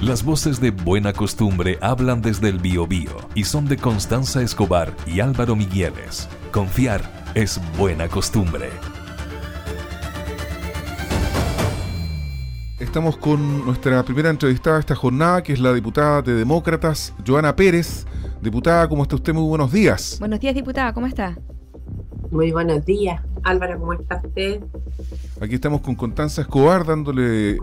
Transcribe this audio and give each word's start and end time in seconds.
Las 0.00 0.22
voces 0.22 0.60
de 0.60 0.70
Buena 0.70 1.12
Costumbre 1.12 1.76
hablan 1.80 2.22
desde 2.22 2.48
el 2.48 2.60
Biobío 2.60 3.10
y 3.34 3.42
son 3.42 3.66
de 3.66 3.76
Constanza 3.76 4.40
Escobar 4.40 4.94
y 5.08 5.18
Álvaro 5.18 5.56
Migueles. 5.56 6.28
Confiar 6.52 7.02
es 7.34 7.60
buena 7.76 8.06
costumbre. 8.06 8.68
Estamos 12.78 13.16
con 13.16 13.66
nuestra 13.66 14.04
primera 14.04 14.30
entrevistada 14.30 14.76
de 14.76 14.80
esta 14.82 14.94
jornada, 14.94 15.42
que 15.42 15.54
es 15.54 15.58
la 15.58 15.72
diputada 15.72 16.22
de 16.22 16.34
Demócratas, 16.34 17.12
Joana 17.26 17.56
Pérez. 17.56 18.06
Diputada, 18.40 18.88
¿cómo 18.88 19.02
está 19.02 19.16
usted? 19.16 19.34
Muy 19.34 19.48
buenos 19.48 19.72
días. 19.72 20.18
Buenos 20.20 20.38
días, 20.38 20.54
diputada, 20.54 20.92
¿cómo 20.92 21.08
está? 21.08 21.36
Muy 22.30 22.52
buenos 22.52 22.84
días. 22.84 23.20
Álvaro, 23.44 23.78
¿cómo 23.78 23.92
está 23.92 24.20
usted? 24.24 24.60
Aquí 25.40 25.54
estamos 25.54 25.80
con 25.80 25.94
Constanza 25.94 26.42
Escobar 26.42 26.84
dándole 26.84 27.58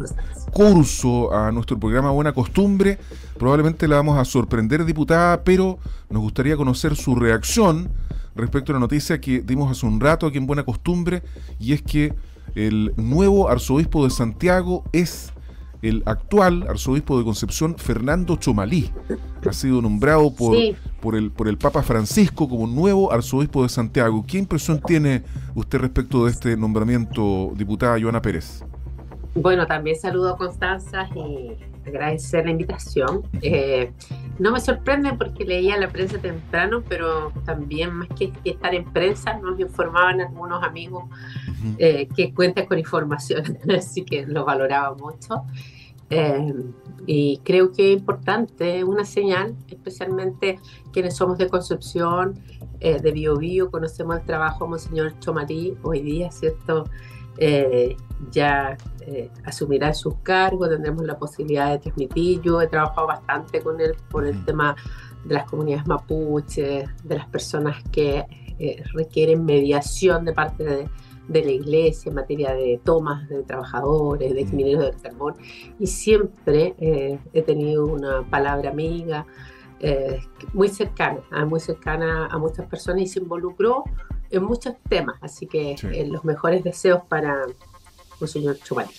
curso 0.51 1.33
a 1.33 1.51
nuestro 1.51 1.79
programa 1.79 2.11
Buena 2.11 2.33
Costumbre. 2.33 2.97
Probablemente 3.37 3.87
la 3.87 3.97
vamos 3.97 4.17
a 4.17 4.25
sorprender, 4.25 4.85
diputada, 4.85 5.43
pero 5.43 5.77
nos 6.09 6.21
gustaría 6.21 6.55
conocer 6.55 6.95
su 6.95 7.15
reacción 7.15 7.89
respecto 8.35 8.71
a 8.71 8.73
la 8.73 8.79
noticia 8.79 9.19
que 9.19 9.41
dimos 9.41 9.71
hace 9.71 9.85
un 9.85 9.99
rato 9.99 10.27
aquí 10.27 10.37
en 10.37 10.47
Buena 10.47 10.63
Costumbre, 10.63 11.23
y 11.59 11.73
es 11.73 11.81
que 11.81 12.13
el 12.55 12.93
nuevo 12.97 13.49
arzobispo 13.49 14.03
de 14.03 14.09
Santiago 14.09 14.83
es 14.91 15.31
el 15.81 16.03
actual 16.05 16.65
arzobispo 16.69 17.17
de 17.17 17.23
Concepción, 17.23 17.75
Fernando 17.77 18.37
Chomalí. 18.37 18.91
Ha 19.47 19.53
sido 19.53 19.81
nombrado 19.81 20.33
por, 20.33 20.57
por, 21.05 21.15
el, 21.15 21.31
por 21.31 21.47
el 21.47 21.59
Papa 21.59 21.83
Francisco 21.83 22.49
como 22.49 22.65
nuevo 22.65 23.13
arzobispo 23.13 23.61
de 23.61 23.69
Santiago. 23.69 24.25
¿Qué 24.27 24.39
impresión 24.39 24.81
tiene 24.81 25.21
usted 25.53 25.77
respecto 25.77 26.25
de 26.25 26.31
este 26.31 26.57
nombramiento, 26.57 27.51
diputada 27.55 28.01
Joana 28.01 28.23
Pérez? 28.23 28.65
Bueno, 29.35 29.67
también 29.67 29.95
saludo 29.99 30.33
a 30.33 30.37
Constanza 30.37 31.07
y 31.15 31.55
agradecer 31.87 32.45
la 32.45 32.51
invitación. 32.51 33.21
Eh, 33.43 33.91
no 34.39 34.51
me 34.51 34.59
sorprende 34.59 35.13
porque 35.13 35.45
leía 35.45 35.77
la 35.77 35.89
prensa 35.89 36.17
temprano, 36.17 36.81
pero 36.89 37.31
también 37.45 37.93
más 37.93 38.07
que, 38.17 38.33
estar 38.43 38.73
en 38.73 38.85
prensa, 38.91 39.37
nos 39.37 39.59
informaban 39.59 40.21
algunos 40.21 40.63
amigos 40.63 41.03
eh, 41.77 42.07
que 42.15 42.33
cuentan 42.33 42.65
con 42.65 42.79
información, 42.79 43.59
así 43.77 44.03
que 44.03 44.25
lo 44.25 44.43
valoraba 44.43 44.95
mucho. 44.95 45.43
Eh, 46.09 46.53
y 47.07 47.37
creo 47.43 47.71
que 47.71 47.93
es 47.93 47.99
importante, 47.99 48.83
una 48.83 49.05
señal, 49.05 49.55
especialmente 49.67 50.59
quienes 50.91 51.15
somos 51.15 51.37
de 51.37 51.49
Concepción, 51.49 52.39
de 52.79 53.11
Bio, 53.11 53.37
Bio 53.37 53.71
conocemos 53.71 54.17
el 54.17 54.25
trabajo 54.25 54.65
de 54.65 54.69
Monseñor 54.69 55.19
Chomarí 55.19 55.75
hoy 55.81 56.01
día, 56.01 56.29
¿cierto? 56.31 56.85
Eh, 57.37 57.97
ya 58.31 58.77
eh, 59.01 59.29
asumirá 59.43 59.93
sus 59.93 60.15
cargos, 60.19 60.69
tendremos 60.69 61.03
la 61.05 61.17
posibilidad 61.17 61.71
de 61.71 61.79
transmitir. 61.79 62.41
Yo 62.41 62.61
he 62.61 62.67
trabajado 62.67 63.07
bastante 63.07 63.61
con 63.61 63.79
él 63.81 63.95
por 64.09 64.25
el 64.25 64.43
tema 64.45 64.75
de 65.25 65.33
las 65.33 65.45
comunidades 65.49 65.85
mapuches, 65.85 66.89
de 67.03 67.15
las 67.15 67.27
personas 67.27 67.83
que 67.91 68.25
eh, 68.57 68.83
requieren 68.93 69.43
mediación 69.43 70.23
de 70.23 70.33
parte 70.33 70.63
de, 70.63 70.89
la 71.27 71.51
iglesia 71.51 72.09
en 72.09 72.15
materia 72.15 72.53
de 72.53 72.79
tomas 72.83 73.27
de 73.29 73.43
trabajadores, 73.43 74.33
de 74.33 74.45
mineros 74.45 74.85
del 74.85 75.01
carbón, 75.01 75.35
y 75.79 75.87
siempre 75.87 76.75
he 76.77 77.41
tenido 77.41 77.85
una 77.85 78.23
palabra 78.29 78.69
amiga, 78.69 79.25
muy 80.53 80.69
cercana, 80.69 81.19
muy 81.45 81.59
cercana 81.59 82.27
a 82.27 82.37
muchas 82.37 82.65
personas 82.67 83.01
y 83.03 83.07
se 83.07 83.19
involucró 83.19 83.83
en 84.31 84.43
muchos 84.43 84.73
temas, 84.89 85.17
así 85.21 85.47
que 85.47 85.75
eh, 85.91 86.07
los 86.07 86.23
mejores 86.25 86.63
deseos 86.63 87.01
para 87.07 87.45
el 88.21 88.27
señor 88.27 88.57
Chumali. 88.63 88.89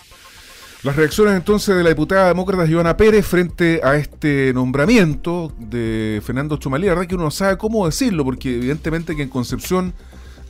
Las 0.83 0.95
reacciones 0.95 1.35
entonces 1.35 1.75
de 1.75 1.83
la 1.83 1.89
diputada 1.89 2.29
demócrata 2.29 2.67
Ivana 2.67 2.97
Pérez 2.97 3.27
frente 3.27 3.81
a 3.83 3.97
este 3.97 4.53
nombramiento 4.55 5.53
de 5.59 6.21
Fernando 6.25 6.57
Chumalí, 6.59 6.87
la 6.87 6.95
verdad 6.95 7.09
que 7.09 7.15
uno 7.15 7.25
no 7.25 7.31
sabe 7.31 7.57
cómo 7.59 7.87
decirlo, 7.87 8.25
porque 8.25 8.55
evidentemente 8.55 9.17
que 9.17 9.23
en 9.23 9.29
Concepción 9.29 9.95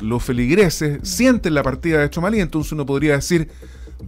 los 0.01 0.23
feligreses 0.23 1.01
sienten 1.03 1.55
la 1.55 1.63
partida 1.63 2.01
de 2.01 2.11
Chumalí, 2.11 2.41
entonces 2.41 2.73
uno 2.73 2.87
podría 2.87 3.15
decir, 3.15 3.49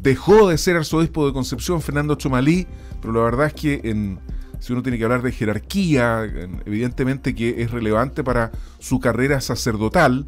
dejó 0.02 0.48
de 0.48 0.58
ser 0.58 0.76
arzobispo 0.76 1.26
de 1.26 1.32
Concepción 1.32 1.80
Fernando 1.80 2.14
Chumalí, 2.14 2.66
pero 3.00 3.14
la 3.14 3.20
verdad 3.20 3.46
es 3.46 3.54
que 3.54 3.80
en, 3.84 4.18
si 4.60 4.72
uno 4.72 4.82
tiene 4.82 4.98
que 4.98 5.04
hablar 5.04 5.22
de 5.22 5.32
jerarquía, 5.32 6.24
evidentemente 6.66 7.34
que 7.34 7.62
es 7.62 7.70
relevante 7.70 8.22
para 8.22 8.52
su 8.78 9.00
carrera 9.00 9.40
sacerdotal, 9.40 10.26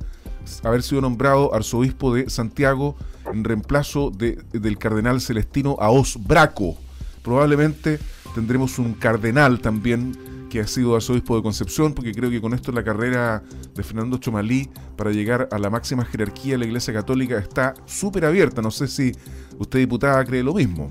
haber 0.64 0.82
sido 0.82 1.00
nombrado 1.00 1.54
arzobispo 1.54 2.14
de 2.14 2.30
Santiago 2.30 2.96
en 3.32 3.44
reemplazo 3.44 4.10
de, 4.10 4.38
del 4.52 4.78
cardenal 4.78 5.20
celestino 5.20 5.76
Aos 5.80 6.18
Braco. 6.26 6.76
Probablemente 7.22 7.98
tendremos 8.34 8.78
un 8.78 8.94
cardenal 8.94 9.60
también 9.60 10.16
que 10.50 10.60
ha 10.60 10.66
sido 10.66 10.94
arzobispo 10.94 11.36
de 11.36 11.42
Concepción, 11.42 11.94
porque 11.94 12.12
creo 12.12 12.28
que 12.28 12.40
con 12.40 12.52
esto 12.52 12.72
la 12.72 12.84
carrera 12.84 13.42
de 13.74 13.82
Fernando 13.82 14.18
Chomalí 14.18 14.68
para 14.96 15.10
llegar 15.10 15.48
a 15.50 15.58
la 15.58 15.70
máxima 15.70 16.04
jerarquía 16.04 16.52
de 16.52 16.58
la 16.58 16.64
Iglesia 16.66 16.92
Católica 16.92 17.38
está 17.38 17.72
súper 17.86 18.26
abierta. 18.26 18.60
No 18.60 18.70
sé 18.70 18.88
si 18.88 19.12
usted, 19.58 19.78
diputada, 19.78 20.22
cree 20.24 20.42
lo 20.42 20.52
mismo. 20.52 20.90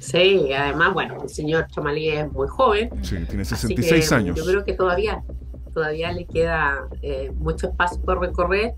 Sí, 0.00 0.52
además, 0.52 0.94
bueno, 0.94 1.22
el 1.22 1.28
señor 1.28 1.66
Chomalí 1.68 2.08
es 2.08 2.32
muy 2.32 2.48
joven. 2.48 2.90
Sí, 3.02 3.16
tiene 3.28 3.44
66 3.44 4.12
años. 4.12 4.36
Yo 4.36 4.44
creo 4.44 4.64
que 4.64 4.72
todavía 4.72 5.22
todavía 5.76 6.10
le 6.10 6.24
queda 6.24 6.88
eh, 7.02 7.30
mucho 7.36 7.66
espacio 7.66 8.00
por 8.00 8.18
recorrer 8.18 8.74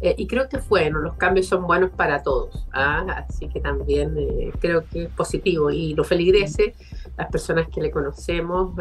eh, 0.00 0.14
y 0.16 0.26
creo 0.26 0.48
que 0.48 0.56
bueno, 0.70 0.98
los 1.00 1.14
cambios 1.16 1.46
son 1.46 1.66
buenos 1.66 1.90
para 1.90 2.22
todos, 2.22 2.66
¿ah? 2.72 3.24
así 3.28 3.46
que 3.50 3.60
también 3.60 4.16
eh, 4.16 4.50
creo 4.58 4.86
que 4.88 5.02
es 5.02 5.10
positivo 5.10 5.70
y 5.70 5.92
los 5.92 6.08
feligreses, 6.08 6.72
las 7.16 7.30
personas 7.30 7.68
que 7.68 7.80
le 7.80 7.90
conocemos, 7.90 8.74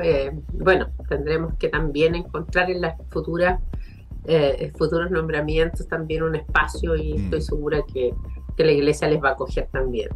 bueno, 0.53 0.87
tendremos 1.07 1.55
que 1.55 1.69
también 1.69 2.15
encontrar 2.15 2.69
en 2.69 2.81
las 2.81 2.95
futuras 3.09 3.61
futuros 4.77 5.09
nombramientos 5.09 5.87
también 5.87 6.21
un 6.21 6.35
espacio 6.35 6.95
y 6.95 7.13
mm. 7.13 7.23
estoy 7.23 7.41
segura 7.41 7.81
que, 7.91 8.13
que 8.55 8.63
la 8.65 8.71
iglesia 8.73 9.07
les 9.07 9.23
va 9.23 9.29
a 9.29 9.31
acoger 9.31 9.69
también. 9.71 10.09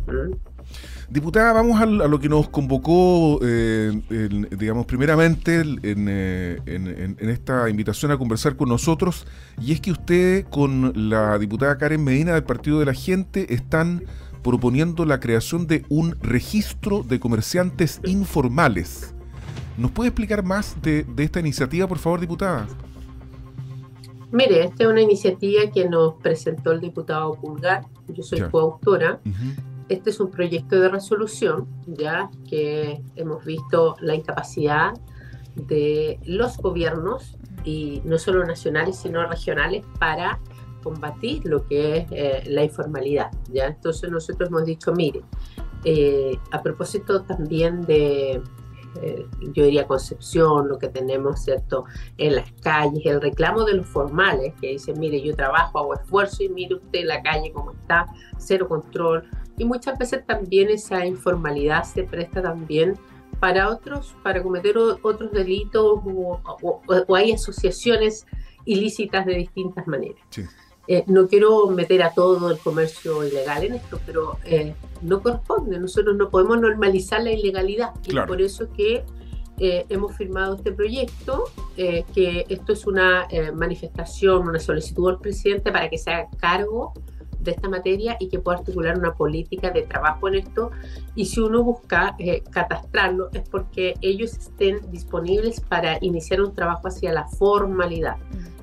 Diputada, 1.09 1.53
vamos 1.53 1.79
a, 1.79 1.85
lo 1.85 2.19
que 2.19 2.27
nos 2.27 2.49
convocó, 2.49 3.39
eh, 3.43 4.01
digamos, 4.57 4.85
primeramente 4.85 5.63
eh, 5.83 6.57
en, 6.65 7.29
esta 7.29 7.69
invitación 7.69 8.11
a 8.11 8.17
conversar 8.17 8.55
con 8.55 8.69
nosotros, 8.69 9.27
y 9.61 9.73
es 9.73 9.81
que 9.81 9.91
usted 9.91 10.45
con 10.49 11.09
la 11.09 11.37
diputada 11.37 11.77
Karen 11.77 12.03
Medina 12.03 12.33
del 12.33 12.43
Partido 12.43 12.79
de 12.79 12.85
la 12.85 12.93
Gente 12.93 13.53
están 13.53 14.03
proponiendo 14.43 15.05
la 15.05 15.19
creación 15.19 15.67
de 15.67 15.85
un 15.89 16.17
registro 16.21 17.03
de 17.03 17.19
comerciantes 17.19 18.01
informales. 18.05 19.15
¿Nos 19.77 19.91
puede 19.91 20.09
explicar 20.09 20.43
más 20.43 20.79
de, 20.81 21.05
esta 21.17 21.39
iniciativa, 21.39 21.87
por 21.87 21.97
favor, 21.97 22.19
diputada? 22.19 22.67
Mire, 24.31 24.65
esta 24.65 24.83
es 24.83 24.89
una 24.89 25.01
iniciativa 25.01 25.71
que 25.71 25.87
nos 25.87 26.15
presentó 26.15 26.71
el 26.71 26.81
diputado 26.81 27.33
Pulgar, 27.35 27.85
yo 28.07 28.23
soy 28.23 28.41
coautora, 28.41 29.19
este 29.89 30.09
es 30.09 30.19
un 30.19 30.31
proyecto 30.31 30.79
de 30.79 30.89
resolución, 30.89 31.67
ya 31.87 32.29
que 32.49 33.01
hemos 33.15 33.45
visto 33.45 33.95
la 34.01 34.15
incapacidad 34.15 34.93
de 35.55 36.19
los 36.25 36.57
gobiernos, 36.57 37.37
y 37.63 38.01
no 38.05 38.17
solo 38.17 38.43
nacionales, 38.45 38.97
sino 38.97 39.25
regionales, 39.27 39.85
para 39.99 40.39
combatir 40.83 41.45
lo 41.45 41.65
que 41.67 41.97
es 41.97 42.07
eh, 42.11 42.43
la 42.47 42.63
informalidad. 42.63 43.31
¿ya? 43.51 43.67
Entonces 43.67 44.11
nosotros 44.11 44.49
hemos 44.49 44.65
dicho, 44.65 44.91
mire, 44.93 45.21
eh, 45.85 46.37
a 46.51 46.61
propósito 46.61 47.23
también 47.23 47.81
de, 47.81 48.41
eh, 49.01 49.25
yo 49.53 49.65
diría 49.65 49.87
Concepción, 49.87 50.67
lo 50.67 50.77
que 50.77 50.89
tenemos, 50.89 51.43
¿cierto?, 51.43 51.85
en 52.17 52.35
las 52.35 52.51
calles, 52.61 53.05
el 53.05 53.21
reclamo 53.21 53.63
de 53.63 53.75
los 53.75 53.87
formales, 53.87 54.53
que 54.61 54.69
dicen, 54.69 54.99
mire, 54.99 55.21
yo 55.21 55.35
trabajo, 55.35 55.79
hago 55.79 55.93
esfuerzo 55.95 56.43
y 56.43 56.49
mire 56.49 56.75
usted 56.75 57.05
la 57.05 57.21
calle 57.21 57.51
cómo 57.51 57.71
está, 57.71 58.05
cero 58.37 58.67
control, 58.67 59.29
y 59.57 59.65
muchas 59.65 59.97
veces 59.97 60.25
también 60.25 60.69
esa 60.69 61.05
informalidad 61.05 61.83
se 61.83 62.03
presta 62.03 62.41
también 62.41 62.97
para 63.39 63.69
otros, 63.69 64.15
para 64.23 64.41
cometer 64.41 64.77
otros 64.77 65.31
delitos 65.31 65.99
o, 66.05 67.15
hay 67.15 67.33
asociaciones 67.33 68.25
ilícitas 68.65 69.25
de 69.25 69.33
distintas 69.35 69.85
maneras. 69.85 70.23
Eh, 70.87 71.03
no 71.07 71.27
quiero 71.27 71.67
meter 71.67 72.03
a 72.03 72.13
todo 72.13 72.51
el 72.51 72.57
comercio 72.57 73.25
ilegal 73.25 73.63
en 73.63 73.75
esto, 73.75 73.99
pero 74.05 74.37
eh, 74.43 74.73
no 75.01 75.21
corresponde. 75.21 75.79
Nosotros 75.79 76.15
no 76.15 76.29
podemos 76.29 76.59
normalizar 76.59 77.23
la 77.23 77.31
ilegalidad 77.31 77.91
y 78.05 78.15
por 78.15 78.41
eso 78.41 78.67
que 78.75 79.05
eh, 79.59 79.85
hemos 79.89 80.15
firmado 80.17 80.55
este 80.55 80.71
proyecto, 80.71 81.45
que 81.75 82.45
esto 82.49 82.73
es 82.73 82.85
una 82.85 83.27
manifestación, 83.53 84.47
una 84.47 84.59
solicitud 84.59 85.09
al 85.09 85.19
presidente 85.19 85.71
para 85.71 85.89
que 85.89 85.97
se 85.97 86.11
haga 86.11 86.29
cargo 86.37 86.93
de 87.43 87.51
esta 87.51 87.69
materia 87.69 88.15
y 88.19 88.29
que 88.29 88.39
pueda 88.39 88.59
articular 88.59 88.97
una 88.97 89.13
política 89.13 89.71
de 89.71 89.83
trabajo 89.83 90.27
en 90.27 90.35
esto. 90.35 90.71
Y 91.15 91.25
si 91.25 91.39
uno 91.39 91.63
busca 91.63 92.15
eh, 92.19 92.43
catastrarlo 92.49 93.29
es 93.33 93.47
porque 93.47 93.95
ellos 94.01 94.33
estén 94.33 94.79
disponibles 94.91 95.59
para 95.61 95.97
iniciar 96.01 96.41
un 96.41 96.53
trabajo 96.55 96.87
hacia 96.87 97.13
la 97.13 97.27
formalidad. 97.27 98.17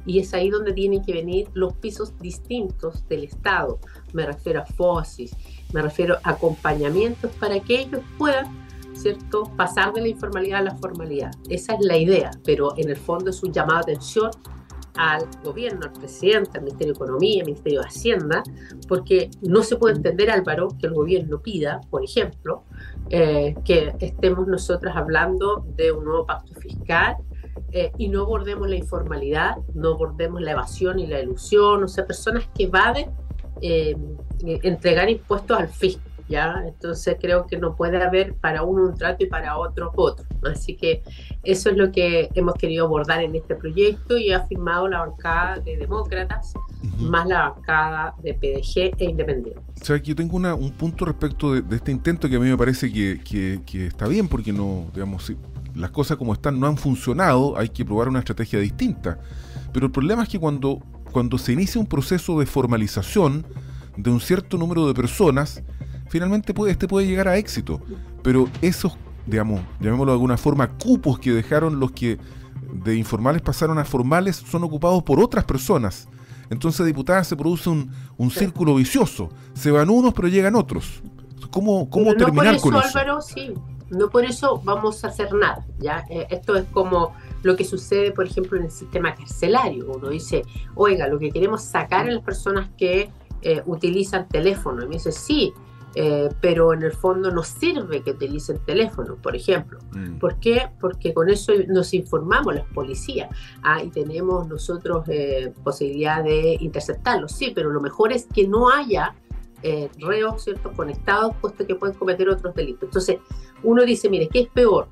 Y 0.07 0.21
es 0.21 0.35
ahí 0.35 0.51
donde 0.51 0.73
tienen 0.73 1.03
que 1.05 1.13
venir 1.13 1.49
los 1.55 1.75
pisos 1.75 2.17
distintos 2.19 3.07
del 3.09 3.25
Estado. 3.25 3.79
Me 4.13 4.27
refiero 4.27 4.61
a 4.61 4.67
FOSIS, 4.67 5.37
me 5.73 5.83
refiero 5.83 6.17
a 6.23 6.31
acompañamientos 6.31 7.31
para 7.33 7.61
que 7.61 7.81
ellos 7.81 8.01
puedan 8.19 8.47
¿cierto?, 8.95 9.45
pasar 9.57 9.93
de 9.93 10.03
la 10.03 10.09
informalidad 10.09 10.61
a 10.61 10.65
la 10.65 10.77
formalidad. 10.77 11.31
Esa 11.49 11.75
es 11.75 11.81
la 11.81 11.97
idea, 11.97 12.31
pero 12.45 12.77
en 12.77 12.91
el 12.91 12.97
fondo 12.97 13.31
es 13.31 13.43
un 13.43 13.53
llamado 13.53 13.87
de 13.87 13.93
atención 13.93 14.31
al 14.95 15.27
gobierno, 15.43 15.87
al 15.87 15.93
presidente, 15.93 16.59
al 16.59 16.65
Ministerio 16.65 16.93
de 16.93 16.99
Economía, 16.99 17.41
al 17.41 17.47
Ministerio 17.47 17.81
de 17.81 17.87
Hacienda, 17.87 18.43
porque 18.89 19.31
no 19.41 19.63
se 19.63 19.77
puede 19.77 19.97
entender, 19.97 20.31
Álvaro, 20.31 20.69
que 20.79 20.87
el 20.89 20.95
gobierno 20.95 21.41
pida, 21.41 21.81
por 21.91 22.05
ejemplo, 22.05 22.65
eh, 23.09 23.55
que 23.65 23.95
estemos 24.01 24.47
nosotros 24.47 24.93
hablando 24.95 25.65
de 25.77 25.93
un 25.93 26.05
nuevo 26.05 26.27
pacto 26.27 26.55
fiscal 26.61 27.17
eh, 27.73 27.93
y 27.99 28.09
no 28.09 28.23
abordemos 28.23 28.69
la 28.69 28.77
informalidad, 28.77 29.57
no 29.75 29.91
abordemos 29.91 30.41
la 30.41 30.53
evasión 30.53 30.99
y 30.99 31.07
la 31.07 31.21
ilusión, 31.21 31.85
o 31.85 31.89
sea, 31.89 32.07
personas 32.07 32.49
que 32.55 32.65
evaden 32.65 33.11
eh, 33.63 33.97
entregar 34.43 35.09
impuestos 35.09 35.59
al 35.59 35.69
fisco. 35.69 36.03
¿Ya? 36.29 36.63
Entonces 36.65 37.17
creo 37.21 37.45
que 37.49 37.57
no 37.57 37.75
puede 37.75 38.01
haber 38.01 38.35
para 38.35 38.63
uno 38.63 38.85
un 38.85 38.95
trato 38.95 39.25
y 39.25 39.27
para 39.27 39.59
otro 39.59 39.91
otro. 39.97 40.25
Así 40.49 40.77
que 40.77 41.03
eso 41.43 41.71
es 41.71 41.77
lo 41.77 41.91
que 41.91 42.29
hemos 42.35 42.55
querido 42.55 42.87
abordar 42.87 43.21
en 43.21 43.35
este 43.35 43.57
proyecto 43.57 44.17
y 44.17 44.31
ha 44.31 44.47
firmado 44.47 44.87
la 44.87 45.01
bancada 45.01 45.59
de 45.59 45.77
demócratas 45.77 46.55
más 46.99 47.27
la 47.27 47.51
bancada 47.51 48.15
de 48.23 48.35
PDG 48.35 48.95
e 48.99 49.05
Independiente. 49.05 49.61
O 49.81 49.85
sea, 49.85 49.97
yo 49.97 50.15
tengo 50.15 50.37
un 50.37 50.73
punto 50.73 51.05
respecto 51.05 51.53
de, 51.53 51.77
este 51.77 51.93
intento 51.93 52.29
que 52.29 52.37
a 52.37 52.41
mí 52.41 52.49
me 52.49 52.57
parece 52.57 52.93
que, 52.93 53.21
que, 53.67 53.87
está 53.87 54.07
bien 54.07 54.29
porque 54.29 54.53
no, 54.53 54.87
digamos, 54.95 55.33
las 55.75 55.91
cosas 55.91 56.17
como 56.17 56.33
están 56.33 56.59
no 56.59 56.67
han 56.67 56.77
funcionado, 56.77 57.57
hay 57.59 57.69
que 57.69 57.85
probar 57.85 58.09
una 58.09 58.21
estrategia 58.21 58.59
distinta. 58.59 59.19
Pero 59.73 59.87
el 59.87 59.93
problema 59.93 60.23
es 60.23 60.29
que 60.29 60.39
cuando, 60.39 60.81
cuando 61.13 61.39
se 61.39 61.53
inicia 61.53 61.81
un 61.81 61.87
proceso 61.87 62.39
de 62.39 62.47
formalización 62.47 63.47
de 63.97 64.11
un 64.11 64.21
cierto 64.21 64.57
número 64.57 64.87
de 64.87 64.95
personas, 64.95 65.63
finalmente 66.09 66.55
puede, 66.55 66.73
este 66.73 66.89
puede 66.89 67.07
llegar 67.07 67.29
a 67.29 67.37
éxito. 67.37 67.81
Pero 68.23 68.49
esos, 68.63 68.97
digamos, 69.27 69.61
llamémoslo 69.81 70.13
de 70.13 70.17
alguna 70.17 70.37
forma, 70.37 70.69
cupos 70.79 71.19
que 71.19 71.33
dejaron 71.33 71.81
los 71.81 71.93
que 71.93 72.19
de 72.73 72.97
informales 72.97 73.43
pasaron 73.43 73.79
a 73.79 73.85
formales 73.85 74.37
son 74.37 74.65
ocupados 74.65 75.03
por 75.03 75.21
otras 75.21 75.45
personas. 75.45 76.09
Entonces, 76.51 76.85
diputada, 76.85 77.23
se 77.23 77.37
produce 77.37 77.71
un, 77.71 77.91
un 78.17 78.31
círculo 78.31 78.75
vicioso. 78.75 79.31
Se 79.55 79.71
van 79.71 79.89
unos, 79.89 80.13
pero 80.13 80.27
llegan 80.27 80.57
otros. 80.57 81.01
¿Cómo, 81.51 81.89
cómo 81.89 82.15
terminar 82.15 82.61
con 82.61 82.75
eso? 82.75 82.99
Álvaro, 82.99 83.21
sí. 83.21 83.55
No 83.91 84.11
por 84.11 84.25
eso 84.25 84.61
vamos 84.65 85.05
a 85.05 85.09
hacer 85.09 85.33
nada. 85.33 85.65
¿ya? 85.79 86.05
Eh, 86.11 86.27
esto 86.31 86.57
es 86.57 86.65
como 86.67 87.15
lo 87.43 87.57
que 87.57 87.65
sucede, 87.65 88.13
por 88.13 88.27
ejemplo, 88.27 88.59
en 88.59 88.65
el 88.65 88.71
sistema 88.71 89.15
carcelario. 89.15 89.87
Uno 89.93 90.09
dice, 90.09 90.43
oiga, 90.75 91.09
lo 91.09 91.19
que 91.19 91.31
queremos 91.31 91.63
sacar 91.63 92.09
a 92.09 92.13
las 92.13 92.23
personas 92.23 92.69
que 92.77 93.11
eh, 93.43 93.63
utilizan 93.67 94.29
teléfono. 94.29 94.83
Y 94.83 94.87
me 94.87 94.95
dice, 94.95 95.13
sí, 95.13 95.53
eh, 95.95 96.29
pero 96.41 96.73
en 96.73 96.83
el 96.83 96.93
fondo 96.93 97.33
no 97.33 97.43
sirve 97.43 98.03
que 98.03 98.13
utilicen 98.13 98.59
teléfono, 98.65 99.17
por 99.17 99.35
ejemplo. 99.35 99.79
Mm. 99.93 100.19
¿Por 100.19 100.39
qué? 100.39 100.69
Porque 100.81 101.13
con 101.13 101.29
eso 101.29 101.53
nos 101.69 101.93
informamos 101.95 102.55
las 102.55 102.67
policías 102.69 103.29
ah, 103.63 103.83
y 103.83 103.89
tenemos 103.89 104.47
nosotros 104.47 105.05
eh, 105.09 105.53
posibilidad 105.65 106.23
de 106.23 106.57
interceptarlos, 106.61 107.33
sí, 107.33 107.53
pero 107.55 107.71
lo 107.71 107.81
mejor 107.81 108.13
es 108.13 108.27
que 108.33 108.47
no 108.47 108.71
haya 108.71 109.15
eh, 109.63 109.91
reos 109.99 110.45
¿cierto? 110.45 110.73
conectados, 110.73 111.35
puesto 111.41 111.67
que 111.67 111.75
pueden 111.75 111.97
cometer 111.97 112.29
otros 112.29 112.55
delitos. 112.55 112.85
Entonces, 112.85 113.19
uno 113.63 113.85
dice, 113.85 114.09
mire, 114.09 114.29
¿qué 114.29 114.41
es 114.41 114.49
peor? 114.49 114.89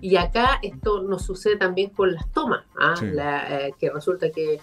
Y 0.00 0.16
acá 0.16 0.58
esto 0.62 1.02
nos 1.02 1.26
sucede 1.26 1.56
también 1.56 1.90
con 1.90 2.12
las 2.12 2.30
tomas, 2.32 2.64
¿ah? 2.78 2.94
que 3.78 3.90
resulta 3.90 4.30
que 4.30 4.60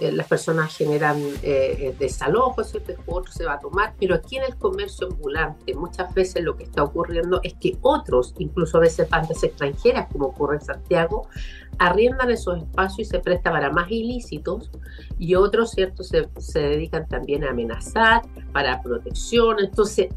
eh, 0.00 0.12
las 0.12 0.26
personas 0.28 0.76
generan 0.76 1.18
eh, 1.18 1.32
eh 1.42 1.96
desalojos, 1.98 2.70
¿cierto? 2.70 2.92
otro 3.06 3.32
se 3.32 3.46
va 3.46 3.54
a 3.54 3.58
tomar, 3.60 3.94
pero 3.98 4.14
aquí 4.14 4.36
en 4.36 4.44
el 4.44 4.56
comercio 4.56 5.08
ambulante 5.10 5.74
muchas 5.74 6.12
veces 6.12 6.44
lo 6.44 6.54
que 6.54 6.64
está 6.64 6.82
ocurriendo 6.82 7.40
es 7.42 7.54
que 7.54 7.78
otros, 7.80 8.34
incluso 8.38 8.76
a 8.76 8.80
veces 8.80 9.08
bandas 9.08 9.42
extranjeras, 9.42 10.08
como 10.12 10.26
ocurre 10.26 10.56
en 10.56 10.62
Santiago, 10.62 11.28
arriendan 11.78 12.30
esos 12.30 12.58
espacios 12.58 13.08
y 13.08 13.10
se 13.10 13.20
presta 13.20 13.50
para 13.50 13.70
más 13.70 13.90
ilícitos 13.90 14.70
y 15.18 15.34
otros, 15.34 15.70
¿cierto? 15.70 16.02
Se, 16.02 16.28
se 16.38 16.60
dedican 16.60 17.08
también 17.08 17.44
a 17.44 17.50
amenazar, 17.50 18.22
para 18.52 18.82
protección, 18.82 19.60
entonces 19.60 20.08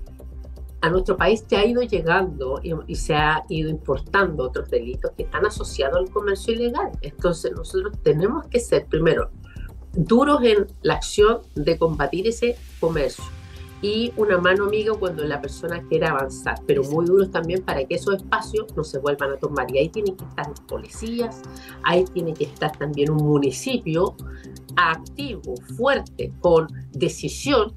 a 0.83 0.89
nuestro 0.89 1.15
país 1.15 1.45
ya 1.47 1.59
ha 1.59 1.65
ido 1.65 1.81
llegando 1.81 2.59
y, 2.61 2.73
y, 2.87 2.95
se 2.95 3.15
ha 3.15 3.45
ido 3.47 3.69
importando 3.69 4.43
otros 4.43 4.69
delitos 4.69 5.11
que 5.15 5.23
están 5.23 5.45
asociados 5.45 5.97
al 5.97 6.09
comercio 6.09 6.53
ilegal. 6.53 6.91
Entonces 7.01 7.53
nosotros 7.53 7.93
tenemos 8.03 8.47
que 8.47 8.59
ser 8.59 8.85
primero 8.87 9.29
duros 9.93 10.43
en 10.43 10.67
la 10.81 10.95
acción 10.95 11.39
de 11.55 11.77
combatir 11.77 12.27
ese 12.27 12.57
comercio 12.81 13.23
y 13.81 14.11
una 14.17 14.37
mano 14.39 14.65
amiga 14.65 14.93
cuando 14.99 15.23
la 15.23 15.39
persona 15.39 15.81
quiera 15.87 16.11
avanzar, 16.11 16.55
pero 16.67 16.83
muy 16.83 17.05
duros 17.05 17.31
también 17.31 17.63
para 17.63 17.85
que 17.85 17.95
esos 17.95 18.15
espacios 18.15 18.75
no 18.75 18.83
se 18.83 18.99
vuelvan 18.99 19.31
a 19.31 19.37
tomar. 19.37 19.73
Y 19.73 19.77
ahí 19.77 19.89
tienen 19.89 20.17
que 20.17 20.25
estar 20.25 20.47
policías, 20.67 21.41
ahí 21.83 22.03
tiene 22.13 22.33
que 22.33 22.43
estar 22.43 22.77
también 22.77 23.09
un 23.09 23.23
municipio 23.23 24.15
activo, 24.75 25.55
fuerte, 25.77 26.33
con 26.41 26.67
decisión 26.91 27.73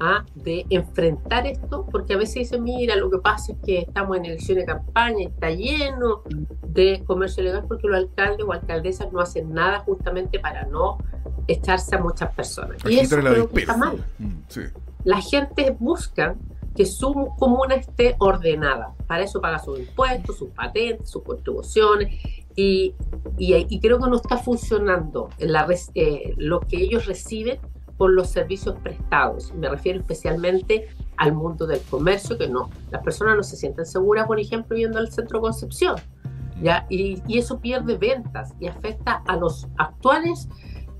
¿ah? 0.00 0.24
de 0.34 0.66
enfrentar 0.70 1.46
esto, 1.46 1.86
porque 1.90 2.14
a 2.14 2.16
veces 2.16 2.34
dicen, 2.34 2.62
mira, 2.62 2.96
lo 2.96 3.10
que 3.10 3.18
pasa 3.18 3.52
es 3.52 3.58
que 3.64 3.78
estamos 3.80 4.16
en 4.16 4.26
elección 4.26 4.58
de 4.58 4.64
campaña, 4.64 5.28
está 5.28 5.50
lleno 5.50 6.22
de 6.66 7.02
comercio 7.06 7.42
ilegal 7.42 7.64
porque 7.68 7.86
los 7.88 7.96
alcaldes 7.96 8.46
o 8.46 8.52
alcaldesas 8.52 9.12
no 9.12 9.20
hacen 9.20 9.52
nada 9.52 9.80
justamente 9.80 10.38
para 10.38 10.64
no 10.66 10.98
echarse 11.46 11.94
a 11.96 11.98
muchas 12.00 12.34
personas. 12.34 12.78
y 12.88 12.98
eso 12.98 13.16
creo 13.16 13.48
que 13.48 13.60
está 13.60 13.76
mal. 13.76 14.04
Mm, 14.18 14.32
la 15.04 15.20
gente 15.20 15.76
busca 15.78 16.34
que 16.74 16.86
su 16.86 17.32
comuna 17.38 17.76
esté 17.76 18.16
ordenada. 18.18 18.94
Para 19.06 19.22
eso 19.22 19.40
paga 19.40 19.58
sus 19.58 19.78
impuestos, 19.78 20.38
sus 20.38 20.50
patentes, 20.50 21.08
sus 21.08 21.22
contribuciones. 21.22 22.12
Y, 22.56 22.94
y, 23.36 23.80
creo 23.80 23.98
que 23.98 24.08
no 24.08 24.16
está 24.16 24.38
funcionando 24.38 25.28
en 25.38 25.52
la, 25.52 25.66
eh, 25.94 26.34
lo 26.36 26.60
que 26.60 26.76
ellos 26.76 27.06
reciben 27.06 27.58
por 27.96 28.12
los 28.12 28.28
servicios 28.28 28.76
prestados. 28.82 29.52
Me 29.54 29.68
refiero 29.68 30.00
especialmente 30.00 30.88
al 31.16 31.32
mundo 31.32 31.66
del 31.66 31.80
comercio, 31.82 32.36
que 32.36 32.48
no, 32.48 32.70
las 32.90 33.02
personas 33.02 33.36
no 33.36 33.42
se 33.42 33.56
sienten 33.56 33.86
seguras, 33.86 34.26
por 34.26 34.40
ejemplo, 34.40 34.76
yendo 34.76 34.98
al 34.98 35.10
centro 35.12 35.40
Concepción. 35.40 35.96
¿ya? 36.60 36.86
Y, 36.88 37.22
eso 37.28 37.60
pierde 37.60 37.96
ventas 37.96 38.54
y 38.60 38.66
afecta 38.66 39.22
a 39.26 39.36
los 39.36 39.68
actuales 39.76 40.48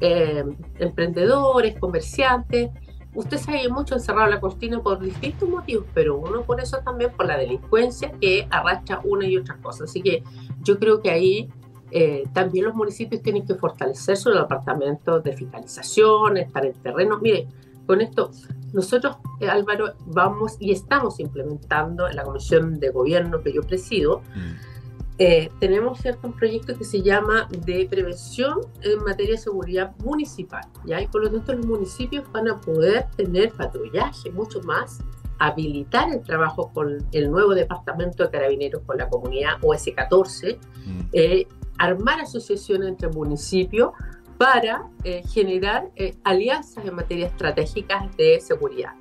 eh, 0.01 0.45
emprendedores, 0.79 1.79
comerciantes. 1.79 2.71
Usted 3.15 3.39
ha 3.49 3.73
mucho 3.73 3.95
encerrado 3.95 4.29
la 4.29 4.41
cortina 4.41 4.81
por 4.81 4.99
distintos 4.99 5.49
motivos, 5.49 5.87
pero 5.95 6.17
uno 6.17 6.43
por 6.43 6.61
eso 6.61 6.79
también 6.85 7.13
por 7.13 7.27
la 7.27 7.37
delincuencia 7.37 8.11
que 8.21 8.49
arrastra 8.51 9.01
una 9.05 9.27
y 9.27 9.37
otra 9.37 9.57
cosa. 9.63 9.85
Así 9.85 10.03
que 10.03 10.25
yo 10.63 10.79
creo 10.81 11.01
que 11.01 11.11
ahí 11.11 11.49
eh, 11.97 12.25
también 12.33 12.65
los 12.65 12.75
municipios 12.75 13.23
tienen 13.23 13.47
que 13.47 13.55
fortalecer 13.55 14.17
su 14.17 14.29
departamento 14.31 15.21
de 15.21 15.33
fiscalización, 15.37 16.37
estar 16.39 16.67
en 16.67 16.73
terrenos. 16.73 17.23
Mire, 17.23 17.47
con 17.87 18.01
esto, 18.01 18.33
nosotros, 18.73 19.19
eh, 19.39 19.49
Álvaro, 19.49 19.95
vamos 20.07 20.57
y 20.59 20.73
estamos 20.73 21.21
implementando 21.21 22.09
en 22.09 22.17
la 22.17 22.25
comisión 22.25 22.81
de 22.81 22.91
gobierno 22.91 23.41
que 23.45 23.53
yo 23.53 23.63
presido. 23.63 24.23
Mm. 24.35 24.75
Eh, 25.19 25.53
tenemos 25.61 26.01
cierto 26.01 26.27
un 26.27 26.33
proyecto 26.33 26.77
que 26.77 26.83
se 26.83 27.01
llama 27.01 27.49
de 27.65 27.87
prevención 27.89 28.63
en 28.83 28.99
materia 29.05 29.37
de 29.37 29.39
seguridad 29.39 29.95
municipal, 29.99 30.65
¿ya? 30.85 31.01
y 31.01 31.07
por 31.07 31.23
lo 31.23 31.31
tanto 31.31 31.53
los 31.53 31.65
municipios 31.65 32.25
van 32.33 32.49
a 32.49 32.61
poder 32.61 33.07
tener 33.17 33.53
patrullaje 33.53 34.33
mucho 34.33 34.61
más, 34.63 34.99
habilitar 35.39 36.13
el 36.13 36.23
trabajo 36.23 36.73
con 36.75 37.07
el 37.13 37.31
nuevo 37.31 37.55
departamento 37.55 38.25
de 38.25 38.31
carabineros 38.31 38.83
con 38.83 38.99
la 38.99 39.09
comunidad 39.09 39.61
OS14, 39.61 40.59
mm. 40.85 41.01
eh, 41.13 41.47
armar 41.79 42.21
asociaciones 42.21 42.89
entre 42.89 43.09
municipios 43.09 43.93
para 44.39 44.89
eh, 45.05 45.23
generar 45.29 45.91
alianzas 46.25 46.85
en 46.85 46.95
materia 46.95 47.27
estratégicas 47.27 48.15
de 48.17 48.41
seguridad. 48.41 48.93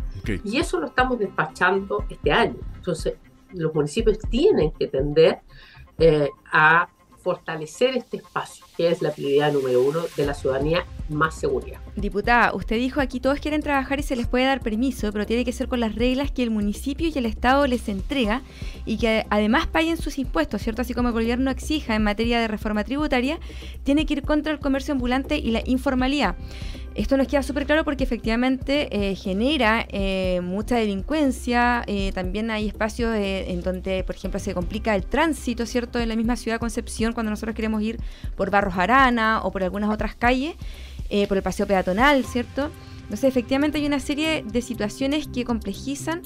Y 0.43 0.57
eso 0.57 0.79
lo 0.79 0.87
estamos 0.87 1.19
despachando 1.19 2.05
este 2.09 2.31
año. 2.31 2.55
Entonces, 2.75 3.15
los 3.51 3.73
municipios 3.73 4.19
tienen 4.29 4.71
que 4.71 4.87
tender 4.87 5.41
eh, 5.99 6.29
a 6.51 6.87
fortalecer 7.23 7.95
este 7.95 8.17
espacio, 8.17 8.65
que 8.75 8.89
es 8.89 9.01
la 9.01 9.11
prioridad 9.11 9.53
número 9.53 9.81
uno 9.81 10.01
de 10.17 10.25
la 10.25 10.33
ciudadanía, 10.33 10.85
más 11.09 11.35
seguridad. 11.35 11.79
Diputada, 11.95 12.53
usted 12.53 12.75
dijo 12.75 12.99
aquí 13.01 13.19
todos 13.19 13.39
quieren 13.39 13.61
trabajar 13.61 13.99
y 13.99 14.03
se 14.03 14.15
les 14.15 14.27
puede 14.27 14.45
dar 14.45 14.61
permiso, 14.61 15.11
pero 15.11 15.25
tiene 15.25 15.45
que 15.45 15.51
ser 15.51 15.67
con 15.67 15.79
las 15.79 15.95
reglas 15.95 16.31
que 16.31 16.43
el 16.43 16.51
municipio 16.51 17.07
y 17.07 17.17
el 17.17 17.25
Estado 17.25 17.65
les 17.67 17.87
entrega 17.87 18.41
y 18.85 18.97
que 18.97 19.25
además 19.29 19.67
paguen 19.67 19.97
sus 19.97 20.17
impuestos, 20.17 20.61
¿cierto? 20.61 20.81
Así 20.81 20.93
como 20.93 21.09
el 21.09 21.13
gobierno 21.13 21.49
exija 21.49 21.95
en 21.95 22.03
materia 22.03 22.39
de 22.39 22.47
reforma 22.47 22.83
tributaria, 22.83 23.39
tiene 23.83 24.05
que 24.05 24.15
ir 24.15 24.23
contra 24.23 24.51
el 24.51 24.59
comercio 24.59 24.93
ambulante 24.93 25.37
y 25.37 25.51
la 25.51 25.61
informalidad. 25.65 26.35
Esto 26.95 27.17
nos 27.17 27.27
queda 27.27 27.41
súper 27.41 27.65
claro 27.65 27.83
porque 27.83 28.03
efectivamente 28.03 28.87
eh, 28.91 29.15
genera 29.15 29.85
eh, 29.89 30.41
mucha 30.43 30.75
delincuencia, 30.75 31.83
eh, 31.87 32.11
también 32.13 32.51
hay 32.51 32.67
espacios 32.67 33.15
en 33.15 33.61
donde, 33.61 34.03
por 34.03 34.15
ejemplo, 34.15 34.39
se 34.39 34.53
complica 34.53 34.95
el 34.95 35.05
tránsito, 35.05 35.65
¿cierto? 35.65 35.99
En 35.99 36.09
la 36.09 36.15
misma 36.15 36.35
ciudad 36.35 36.55
de 36.55 36.59
Concepción, 36.59 37.13
cuando 37.13 37.31
nosotros 37.31 37.55
queremos 37.55 37.81
ir 37.81 37.99
por 38.35 38.51
Barros 38.51 38.75
Arana 38.77 39.41
o 39.43 39.51
por 39.51 39.63
algunas 39.63 39.89
otras 39.89 40.15
calles, 40.15 40.55
por 41.27 41.37
el 41.37 41.43
paseo 41.43 41.67
peatonal, 41.67 42.25
¿cierto? 42.25 42.71
Entonces, 43.03 43.25
efectivamente 43.25 43.77
hay 43.77 43.85
una 43.85 43.99
serie 43.99 44.43
de 44.43 44.61
situaciones 44.61 45.27
que 45.27 45.43
complejizan 45.43 46.21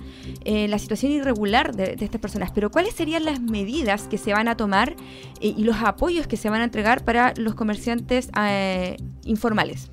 eh, 0.46 0.68
la 0.68 0.78
situación 0.78 1.12
irregular 1.12 1.76
de, 1.76 1.98
estas 2.00 2.22
personas. 2.22 2.52
Pero, 2.54 2.70
¿cuáles 2.70 2.94
serían 2.94 3.26
las 3.26 3.42
medidas 3.42 4.08
que 4.08 4.18
se 4.18 4.32
van 4.32 4.48
a 4.48 4.56
tomar 4.56 4.96
eh, 5.42 5.54
y 5.58 5.64
los 5.64 5.78
apoyos 5.78 6.28
que 6.28 6.38
se 6.38 6.50
van 6.50 6.62
a 6.62 6.64
entregar 6.64 7.04
para 7.04 7.34
los 7.36 7.56
comerciantes 7.56 8.30
eh, 8.40 8.96
informales? 9.26 9.92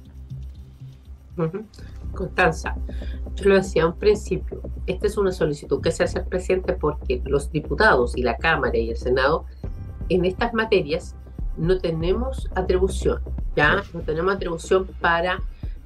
Constanza, 2.13 2.77
yo 3.35 3.49
lo 3.49 3.57
decía 3.57 3.87
un 3.87 3.99
principio, 3.99 4.63
esta 4.87 5.07
es 5.07 5.17
una 5.17 5.33
solicitud 5.33 5.81
que 5.81 5.91
se 5.91 6.05
hace 6.05 6.19
al 6.21 6.27
presidente 6.27 6.75
porque 6.75 7.21
los 7.25 7.51
diputados 7.51 8.17
y 8.17 8.23
la 8.23 8.37
Cámara 8.37 8.77
y 8.79 8.91
el 8.91 8.97
Senado 8.97 9.47
en 10.09 10.25
estas 10.25 10.55
materias 10.55 11.17
no 11.57 11.79
tenemos 11.79 12.49
atribución, 12.55 13.23
¿ya? 13.57 13.83
No 13.93 14.01
tenemos 14.01 14.35
atribución 14.35 14.87
para 15.01 15.41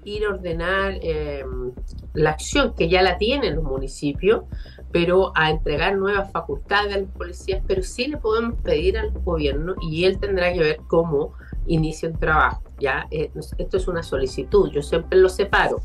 ir 0.05 0.25
a 0.25 0.31
ordenar 0.31 0.99
em, 1.03 1.73
la 2.15 2.31
acción 2.31 2.75
que 2.75 2.89
ya 2.89 3.03
la 3.03 3.19
tienen 3.19 3.57
los 3.57 3.65
municipios, 3.65 4.45
pero 4.93 5.33
a 5.35 5.51
entregar 5.51 5.97
nuevas 5.97 6.31
facultades 6.33 6.95
a 6.95 6.99
los 6.99 7.11
policías, 7.11 7.63
pero 7.67 7.83
sí 7.83 8.07
le 8.07 8.17
podemos 8.17 8.55
pedir 8.63 8.99
al 8.99 9.11
gobierno 9.11 9.75
y 9.83 10.05
él 10.05 10.19
tendrá 10.19 10.53
que 10.53 10.61
ver 10.61 10.81
cómo 10.87 11.35
inicia 11.69 12.09
un 12.09 12.19
trabajo. 12.19 12.63
¿ya? 12.79 13.07
Eh, 13.11 13.31
esto 13.59 13.77
es 13.77 13.89
una 13.89 14.03
solicitud, 14.03 14.71
yo 14.71 14.83
siempre 14.83 15.19
lo 15.19 15.29
separo. 15.29 15.81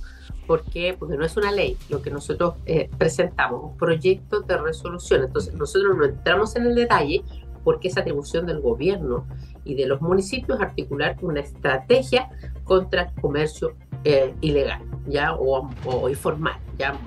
¿Por 0.47 0.63
qué? 0.63 0.95
Porque 0.97 1.15
no 1.15 1.25
es 1.25 1.37
una 1.37 1.51
ley 1.51 1.77
lo 1.89 2.01
que 2.01 2.11
nosotros 2.11 2.55
eh, 2.65 2.89
presentamos, 2.97 3.63
un 3.63 3.77
proyecto 3.77 4.41
de 4.41 4.57
resolución. 4.57 5.23
Entonces 5.23 5.53
nosotros 5.53 5.95
no 5.97 6.03
entramos 6.03 6.55
en 6.55 6.63
el 6.67 6.75
detalle 6.75 7.23
porque 7.63 7.87
es 7.87 7.97
atribución 7.97 8.45
del 8.45 8.59
gobierno 8.59 9.25
y 9.63 9.75
de 9.75 9.85
los 9.85 10.01
municipios 10.01 10.59
articular 10.59 11.15
una 11.21 11.39
estrategia 11.39 12.29
contra 12.65 13.03
el 13.03 13.21
comercio 13.21 13.75
eh, 14.03 14.33
ilegal 14.41 14.81
ya 15.07 15.35
o, 15.35 16.09
informal. 16.09 16.59
Ya 16.77 16.97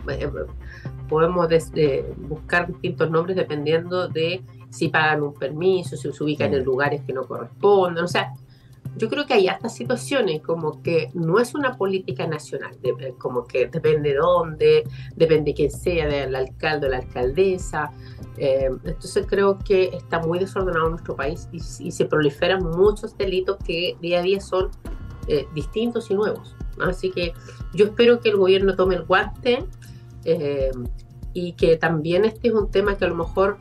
podemos 1.08 1.48
buscar 2.16 2.66
distintos 2.68 3.10
nombres 3.10 3.36
dependiendo 3.36 4.08
de 4.08 4.42
si 4.70 4.88
pagan 4.88 5.22
un 5.22 5.34
permiso, 5.34 5.96
si 5.96 6.12
se 6.12 6.24
ubican 6.24 6.52
en 6.52 6.64
lugares 6.64 7.02
que 7.06 7.12
no 7.12 7.24
corresponden. 7.26 8.04
O 8.04 8.08
sea, 8.08 8.32
yo 8.96 9.08
creo 9.08 9.26
que 9.26 9.34
hay 9.34 9.48
hasta 9.48 9.68
situaciones 9.68 10.40
como 10.42 10.82
que 10.82 11.10
no 11.14 11.38
es 11.38 11.54
una 11.54 11.76
política 11.76 12.26
nacional, 12.26 12.76
como 13.18 13.44
que 13.44 13.66
depende 13.66 14.10
de 14.10 14.16
dónde, 14.16 14.84
depende 15.14 15.50
de 15.50 15.54
quién 15.54 15.70
sea, 15.70 16.06
del 16.06 16.34
alcalde 16.34 16.86
o 16.86 16.90
la 16.90 16.98
alcaldesa. 16.98 17.92
Eh, 18.38 18.70
entonces 18.84 19.26
creo 19.28 19.58
que 19.58 19.90
está 19.94 20.20
muy 20.20 20.38
desordenado 20.38 20.90
nuestro 20.90 21.14
país 21.14 21.48
y, 21.52 21.90
se 21.90 22.04
proliferan 22.06 22.62
muchos 22.64 23.16
delitos 23.16 23.56
que 23.64 23.96
día 24.00 24.20
a 24.20 24.22
día 24.22 24.40
son 24.40 24.70
eh, 25.28 25.46
distintos 25.54 26.10
y 26.10 26.14
nuevos. 26.14 26.54
Así 26.80 27.10
que 27.10 27.32
yo 27.74 27.86
espero 27.86 28.20
que 28.20 28.30
el 28.30 28.36
gobierno 28.36 28.76
tome 28.76 28.96
el 28.96 29.04
guante 29.04 29.64
eh, 30.24 30.70
y 31.32 31.52
que 31.52 31.76
también 31.76 32.24
este 32.24 32.48
es 32.48 32.54
un 32.54 32.70
tema 32.70 32.96
que 32.96 33.04
a 33.04 33.08
lo 33.08 33.14
mejor 33.14 33.58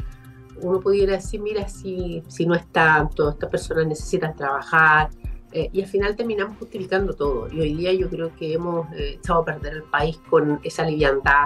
uno 0.61 0.79
pudiera 0.79 1.13
decir, 1.13 1.41
mira, 1.41 1.67
si, 1.67 2.23
si 2.27 2.45
no 2.45 2.55
es 2.55 2.65
tanto, 2.71 3.29
estas 3.29 3.49
personas 3.49 3.87
necesitan 3.87 4.35
trabajar, 4.35 5.09
eh, 5.55 5.69
y 5.71 5.81
al 5.81 5.87
final 5.87 6.17
terminamos 6.17 6.57
justificando 6.57 7.13
todo. 7.13 7.47
Y 7.49 7.61
hoy 7.61 7.73
día 7.75 7.93
yo 7.93 8.09
creo 8.09 8.35
que 8.35 8.51
hemos 8.51 8.91
eh, 8.91 9.13
echado 9.17 9.39
a 9.39 9.45
perder 9.45 9.75
el 9.75 9.83
país 9.83 10.19
con 10.29 10.59
esa 10.63 10.83
liviandad, 10.83 11.45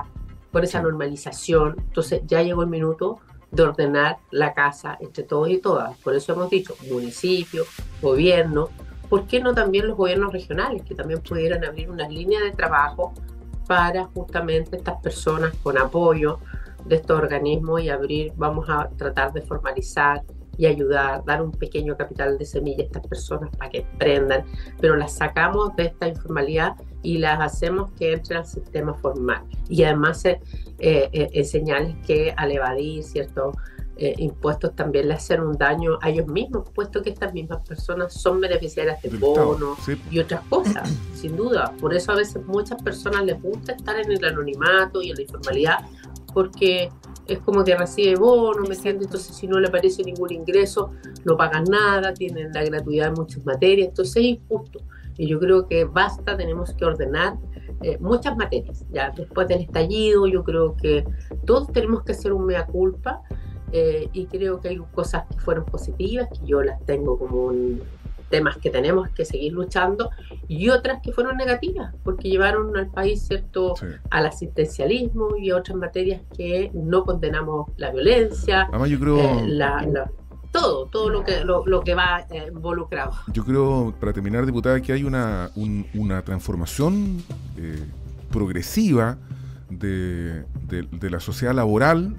con 0.52 0.64
esa 0.64 0.82
normalización. 0.82 1.76
Entonces 1.78 2.24
ya 2.26 2.42
llegó 2.42 2.64
el 2.64 2.70
minuto 2.70 3.20
de 3.52 3.62
ordenar 3.62 4.18
la 4.32 4.56
casa 4.56 4.98
entre 5.00 5.24
todos 5.24 5.52
y 5.52 5.60
todas. 5.60 5.96
Por 6.00 6.16
eso 6.16 6.34
hemos 6.34 6.50
dicho 6.50 6.74
municipio, 6.90 7.66
gobierno, 8.02 8.70
¿por 9.10 9.28
qué 9.28 9.42
no 9.42 9.54
también 9.54 9.88
los 9.88 9.96
gobiernos 9.96 10.34
regionales 10.34 10.82
que 10.82 10.96
también 10.96 11.22
pudieran 11.22 11.64
abrir 11.64 11.92
una 11.92 12.10
línea 12.10 12.42
de 12.42 12.50
trabajo 12.50 13.14
para 13.68 14.06
justamente 14.06 14.78
estas 14.78 15.00
personas 15.04 15.54
con 15.62 15.78
apoyo 15.78 16.40
de 16.84 16.96
estos 16.96 17.20
organismos 17.20 17.84
y 17.84 17.90
abrir, 17.90 18.34
vamos 18.36 18.68
a 18.70 18.90
tratar 18.98 19.34
de 19.34 19.44
formalizar 19.44 20.24
y 20.60 20.66
ayudar, 20.66 21.24
dar 21.24 21.42
un 21.42 21.52
pequeño 21.52 21.96
capital 21.96 22.38
de 22.38 22.46
semilla 22.46 22.84
a 22.84 22.88
estas 22.88 23.08
personas 23.08 23.50
para 23.56 23.72
que 23.72 23.78
emprendan, 23.80 24.44
pero 24.82 24.98
las 24.98 25.16
sacamos 25.16 25.74
de 25.78 25.86
esta 25.86 26.10
informalidad 26.10 26.76
y 27.02 27.18
las 27.18 27.40
hacemos 27.40 27.92
que 27.94 28.12
entren 28.12 28.40
al 28.40 28.46
sistema 28.46 28.94
formal. 28.94 29.42
Y 29.70 29.84
además 29.84 30.26
eh, 30.26 30.42
eh, 30.78 31.10
enseñarles 31.32 31.96
que 32.06 32.34
al 32.36 32.52
evadir 32.52 33.04
ciertos 33.04 33.56
eh, 33.96 34.16
impuestos 34.18 34.76
también 34.76 35.08
le 35.08 35.14
hacen 35.14 35.42
un 35.42 35.58
daño 35.58 35.98
a 36.02 36.10
ellos 36.10 36.28
mismos, 36.28 36.70
puesto 36.76 37.02
que 37.02 37.10
estas 37.10 37.34
mismas 37.34 37.66
personas 37.66 38.14
son 38.14 38.42
beneficiarias 38.42 39.02
de 39.02 39.10
bonos 39.10 39.78
y 40.12 40.20
otras 40.20 40.42
cosas, 40.50 40.90
sin 41.16 41.38
duda. 41.38 41.74
Por 41.80 41.94
eso 41.94 42.12
a 42.12 42.16
veces 42.16 42.46
muchas 42.46 42.82
personas 42.84 43.24
les 43.24 43.42
gusta 43.42 43.72
estar 43.72 43.98
en 43.98 44.12
el 44.12 44.24
anonimato 44.26 45.02
y 45.02 45.12
en 45.12 45.16
la 45.16 45.22
informalidad, 45.22 45.80
porque 46.34 46.90
es 47.30 47.40
como 47.40 47.64
que 47.64 47.76
recibe 47.76 48.16
bono, 48.16 48.64
¿me 48.64 48.76
entiendes? 48.76 49.08
Entonces, 49.08 49.36
si 49.36 49.48
no 49.48 49.60
le 49.60 49.68
aparece 49.68 50.04
ningún 50.04 50.34
ingreso, 50.34 50.92
no 51.26 51.38
pagan 51.38 51.66
nada, 51.66 52.14
tienen 52.14 52.52
la 52.54 52.64
gratuidad 52.64 53.10
en 53.10 53.14
muchas 53.14 53.46
materias, 53.46 53.90
entonces 53.90 54.18
es 54.18 54.24
injusto. 54.24 54.80
Y 55.18 55.28
yo 55.28 55.40
creo 55.40 55.68
que 55.68 55.86
basta, 55.86 56.38
tenemos 56.38 56.74
que 56.74 56.86
ordenar 56.86 57.38
eh, 57.82 57.98
muchas 58.00 58.36
materias. 58.38 58.86
Ya 58.92 59.12
después 59.12 59.48
del 59.48 59.62
estallido, 59.62 60.28
yo 60.28 60.44
creo 60.44 60.76
que 60.76 61.06
todos 61.46 61.72
tenemos 61.72 62.04
que 62.04 62.14
hacer 62.14 62.34
un 62.34 62.46
mea 62.46 62.66
culpa. 62.66 63.22
Eh, 63.72 64.10
y 64.14 64.26
creo 64.26 64.60
que 64.60 64.70
hay 64.70 64.78
cosas 64.96 65.26
que 65.30 65.40
fueron 65.40 65.66
positivas, 65.66 66.28
que 66.30 66.48
yo 66.48 66.64
las 66.64 66.84
tengo 66.86 67.20
como 67.20 67.46
un, 67.46 67.84
temas 68.30 68.58
que 68.58 68.70
tenemos 68.70 69.10
que 69.10 69.26
seguir 69.26 69.54
luchando 69.54 70.10
y 70.48 70.70
otras 70.70 71.02
que 71.02 71.12
fueron 71.12 71.38
negativas 71.38 71.94
porque 72.04 72.30
llevaron 72.30 72.76
al 72.78 72.90
país 72.90 73.24
cierto 73.28 73.76
al 74.10 74.26
asistencialismo 74.26 75.36
y 75.38 75.50
a 75.50 75.58
otras 75.58 75.78
materias 75.78 76.22
que 76.36 76.72
no 76.74 77.04
condenamos 77.04 77.72
la 77.78 77.92
violencia 77.92 78.68
Además, 78.70 78.90
yo 78.90 79.00
creo 79.00 79.20
eh, 79.20 80.04
todo 80.52 80.88
todo 80.88 81.10
lo 81.10 81.24
que 81.24 81.44
lo, 81.44 81.82
que 81.82 81.94
va 81.94 82.26
eh, 82.32 82.50
involucrado. 82.52 83.12
Yo 83.34 83.46
creo 83.46 83.94
para 84.00 84.14
terminar 84.14 84.46
diputada 84.46 84.82
que 84.82 84.94
hay 84.94 85.04
una 85.04 85.52
una 85.94 86.22
transformación 86.24 87.22
eh, 87.58 87.86
progresiva 88.32 89.18
de, 89.70 90.46
de, 90.68 91.10
la 91.10 91.20
sociedad 91.20 91.54
laboral 91.54 92.16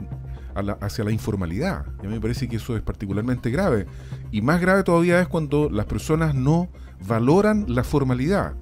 hacia 0.80 1.04
la 1.04 1.10
informalidad. 1.10 1.86
Y 2.02 2.06
a 2.06 2.08
mí 2.08 2.14
me 2.14 2.20
parece 2.20 2.48
que 2.48 2.56
eso 2.56 2.76
es 2.76 2.82
particularmente 2.82 3.50
grave. 3.50 3.86
Y 4.30 4.42
más 4.42 4.60
grave 4.60 4.82
todavía 4.82 5.20
es 5.20 5.28
cuando 5.28 5.68
las 5.70 5.86
personas 5.86 6.34
no 6.34 6.68
valoran 7.06 7.64
la 7.68 7.84
formalidad. 7.84 8.54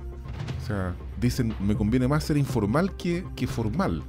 O 0.62 0.66
sea, 0.66 0.94
dicen, 1.20 1.54
me 1.60 1.76
conviene 1.76 2.08
más 2.08 2.24
ser 2.24 2.36
informal 2.36 2.96
que, 2.96 3.24
que 3.34 3.46
formal. 3.46 4.02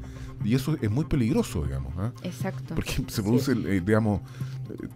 Y 0.44 0.56
eso 0.56 0.78
es 0.82 0.90
muy 0.90 1.06
peligroso, 1.06 1.64
digamos. 1.64 1.94
¿ah? 1.98 2.12
Exacto. 2.24 2.76
Porque 2.76 3.04
se 3.08 3.22
produce, 3.22 3.52
eh, 3.52 3.82
digamos, 3.82 4.22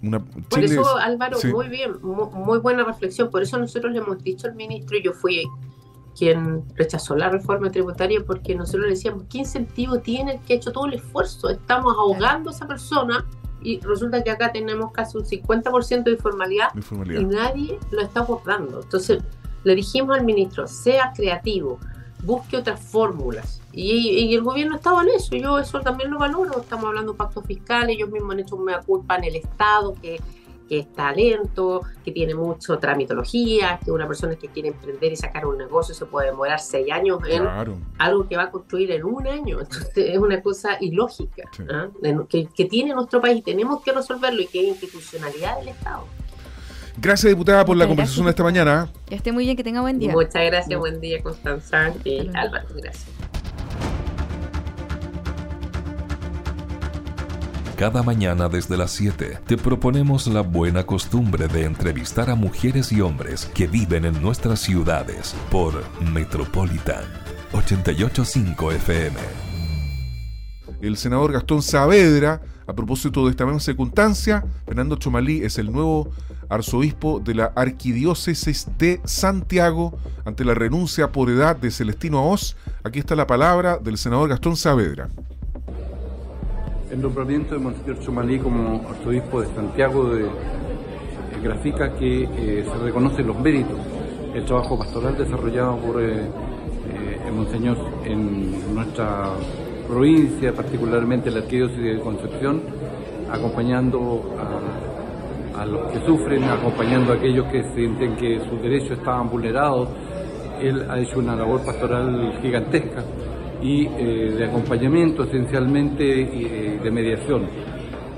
una... 0.01 0.19
Por 0.19 0.59
eso, 0.59 0.97
Álvaro, 0.97 1.37
muy 1.51 1.67
bien, 1.67 1.93
muy, 2.01 2.59
buena 2.59 2.83
reflexión. 2.83 3.29
Por 3.29 3.41
eso 3.41 3.57
nosotros 3.57 3.91
le 3.91 3.99
hemos 3.99 4.23
dicho 4.23 4.47
al 4.47 4.55
ministro, 4.55 4.97
y 4.97 5.03
yo 5.03 5.13
fui 5.13 5.43
quien 6.17 6.63
rechazó 6.75 7.15
la 7.15 7.29
reforma 7.29 7.71
tributaria 7.71 8.23
porque 8.25 8.55
nosotros 8.55 8.83
le 8.83 8.89
decíamos, 8.91 9.23
¿qué 9.29 9.39
incentivo 9.39 9.99
tiene 9.99 10.33
el 10.33 10.39
que 10.41 10.53
ha 10.53 10.55
hecho 10.57 10.71
todo 10.71 10.85
el 10.85 10.93
esfuerzo? 10.93 11.49
Estamos 11.49 11.93
ahogando 11.97 12.49
a 12.49 12.53
esa 12.53 12.67
persona 12.67 13.25
y 13.61 13.79
resulta 13.79 14.23
que 14.23 14.31
acá 14.31 14.51
tenemos 14.51 14.91
casi 14.91 15.17
un 15.17 15.23
50% 15.23 16.03
de 16.03 16.11
informalidad, 16.11 16.69
y 16.75 17.23
nadie 17.23 17.79
lo 17.91 18.01
está 18.01 18.19
abordando. 18.19 18.81
Entonces 18.81 19.23
le 19.63 19.75
dijimos 19.75 20.17
al 20.17 20.25
ministro, 20.25 20.67
sea 20.67 21.13
creativo, 21.15 21.79
busque 22.23 22.57
otras 22.57 22.79
fórmulas. 22.79 23.61
Y, 23.71 24.35
el 24.35 24.41
gobierno 24.41 24.75
estaba 24.75 25.01
en 25.03 25.09
eso, 25.09 25.35
yo 25.35 25.57
eso 25.57 25.79
también 25.81 26.11
lo 26.11 26.19
valoro. 26.19 26.59
Estamos 26.59 26.85
hablando 26.85 27.13
de 27.13 27.17
pacto 27.17 27.41
fiscal, 27.41 27.89
ellos 27.89 28.09
mismos 28.09 28.33
han 28.33 28.39
hecho 28.41 28.55
una 28.55 28.81
culpa 28.81 29.15
en 29.15 29.23
el 29.25 29.35
Estado, 29.37 29.93
que 30.01 30.19
que 30.73 30.79
es 30.79 30.93
talento, 30.93 31.81
que 32.03 32.11
tiene 32.11 32.33
mucho 32.33 32.79
tramitología, 32.79 33.79
que 33.85 33.91
una 33.91 34.07
persona 34.07 34.35
que 34.35 34.47
quiere 34.47 34.69
emprender 34.69 35.13
y 35.13 35.15
sacar 35.15 35.45
un 35.45 35.59
negocio 35.59 35.93
se 35.93 36.07
puede 36.07 36.31
demorar 36.31 36.59
seis 36.59 36.91
años 36.91 37.19
en 37.27 37.43
algo 37.99 38.27
que 38.27 38.35
va 38.35 38.43
a 38.43 38.49
construir 38.49 38.89
en 38.89 39.03
un 39.03 39.27
año. 39.27 39.59
Entonces 39.59 39.91
es 39.95 40.17
una 40.17 40.41
cosa 40.41 40.77
ilógica 40.81 41.43
¿ah? 41.69 41.89
que, 42.27 42.47
que, 42.47 42.65
tiene 42.65 42.95
nuestro 42.95 43.21
país 43.21 43.37
y 43.37 43.41
tenemos 43.43 43.83
que 43.83 43.91
resolverlo 43.91 44.41
y 44.41 44.47
que 44.47 44.61
es 44.61 44.67
institucionalidad 44.69 45.59
del 45.59 45.67
Estado. 45.67 46.05
Gracias, 46.97 47.29
diputada, 47.29 47.63
por 47.65 47.77
la 47.77 47.85
conversación 47.85 48.25
de 48.25 48.31
esta 48.31 48.43
mañana. 48.43 48.89
Que 49.05 49.13
esté 49.13 49.31
muy 49.31 49.45
bien, 49.45 49.55
que 49.55 49.63
tenga 49.63 49.81
buen 49.81 49.99
día. 49.99 50.11
Muchas 50.11 50.43
gracias, 50.43 50.79
buen 50.79 50.99
día, 50.99 51.21
Constanza 51.21 51.93
y 52.03 52.31
Álvaro. 52.33 52.65
Gracias. 52.75 53.05
Cada 57.83 58.01
mañana 58.01 58.47
desde 58.47 58.77
las 58.77 58.91
7 58.91 59.39
te 59.45 59.57
proponemos 59.57 60.27
la 60.27 60.39
buena 60.39 60.85
costumbre 60.85 61.49
de 61.49 61.65
entrevistar 61.65 62.29
a 62.29 62.35
mujeres 62.35 62.93
y 62.93 63.01
hombres 63.01 63.51
que 63.53 63.67
viven 63.67 64.05
en 64.05 64.21
nuestras 64.21 64.61
ciudades 64.61 65.35
por 65.51 65.83
Metropolitan 66.01 67.03
885 67.51 68.71
FM. 68.71 69.17
el 70.79 70.95
senador 70.95 71.33
Gastón 71.33 71.61
Saavedra, 71.61 72.41
a 72.65 72.71
propósito 72.71 73.25
de 73.25 73.31
esta 73.31 73.45
misma 73.45 73.59
circunstancia, 73.59 74.45
Fernando 74.65 74.95
Chomalí 74.95 75.43
es 75.43 75.57
el 75.57 75.69
nuevo 75.69 76.09
arzobispo 76.47 77.19
de 77.19 77.35
la 77.35 77.51
Arquidiócesis 77.53 78.65
de 78.77 79.01
Santiago 79.03 79.97
ante 80.23 80.45
la 80.45 80.53
renuncia 80.53 81.11
por 81.11 81.29
edad 81.29 81.57
de 81.57 81.69
Celestino 81.69 82.19
Aoz. 82.19 82.55
Aquí 82.85 82.99
está 82.99 83.13
la 83.17 83.27
palabra 83.27 83.77
del 83.77 83.97
senador 83.97 84.29
Gastón 84.29 84.55
Saavedra. 84.55 85.09
El 86.93 87.01
nombramiento 87.01 87.55
de 87.55 87.59
Monseñor 87.59 87.99
Chomalí 88.01 88.37
como 88.37 88.87
arzobispo 88.87 89.41
de 89.41 89.47
Santiago 89.55 90.09
de, 90.13 90.27
grafica 91.41 91.91
que 91.95 92.21
eh, 92.21 92.63
se 92.63 92.83
reconocen 92.83 93.25
los 93.25 93.39
méritos, 93.39 93.79
el 94.35 94.45
trabajo 94.45 94.77
pastoral 94.77 95.17
desarrollado 95.17 95.77
por 95.77 95.99
eh, 95.99 96.19
eh, 96.19 97.31
Monseñor 97.31 97.77
en 98.05 98.75
nuestra 98.75 99.31
provincia, 99.87 100.53
particularmente 100.53 101.31
la 101.31 101.39
arquidiócesis 101.39 101.83
de 101.83 101.99
Concepción, 101.99 102.61
acompañando 103.31 104.29
a, 105.57 105.65
los 105.65 105.91
que 105.91 106.05
sufren, 106.05 106.43
acompañando 106.43 107.13
a 107.13 107.15
aquellos 107.15 107.47
que 107.47 107.63
sienten 107.73 108.15
que 108.17 108.39
sus 108.47 108.61
derechos 108.61 108.99
estaban 108.99 109.31
vulnerados. 109.31 109.89
Él 110.61 110.85
ha 110.87 110.99
hecho 110.99 111.17
una 111.17 111.35
labor 111.35 111.65
pastoral 111.65 112.37
gigantesca 112.39 113.03
y 113.63 113.87
eh, 113.87 114.35
de 114.37 114.45
acompañamiento 114.45 115.23
esencialmente 115.23 116.03
eh, 116.03 116.79
de 116.83 116.91
mediación, 116.91 117.47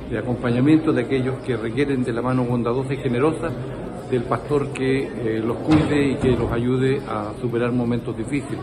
de 0.10 0.18
acompañamiento 0.18 0.92
de 0.92 1.04
aquellos 1.04 1.38
que 1.46 1.56
requieren 1.56 2.04
de 2.04 2.12
la 2.12 2.24
mano 2.24 2.44
bondadosa 2.44 2.96
y 2.96 2.98
generosa 2.98 3.52
del 4.10 4.24
pastor 4.24 4.70
que 4.74 5.04
eh, 5.04 5.44
los 5.46 5.58
cuide 5.58 6.14
y 6.14 6.16
que 6.16 6.32
los 6.32 6.52
ayude 6.52 7.00
a 7.08 7.32
superar 7.40 7.72
momentos 7.72 8.18
difíciles, 8.18 8.60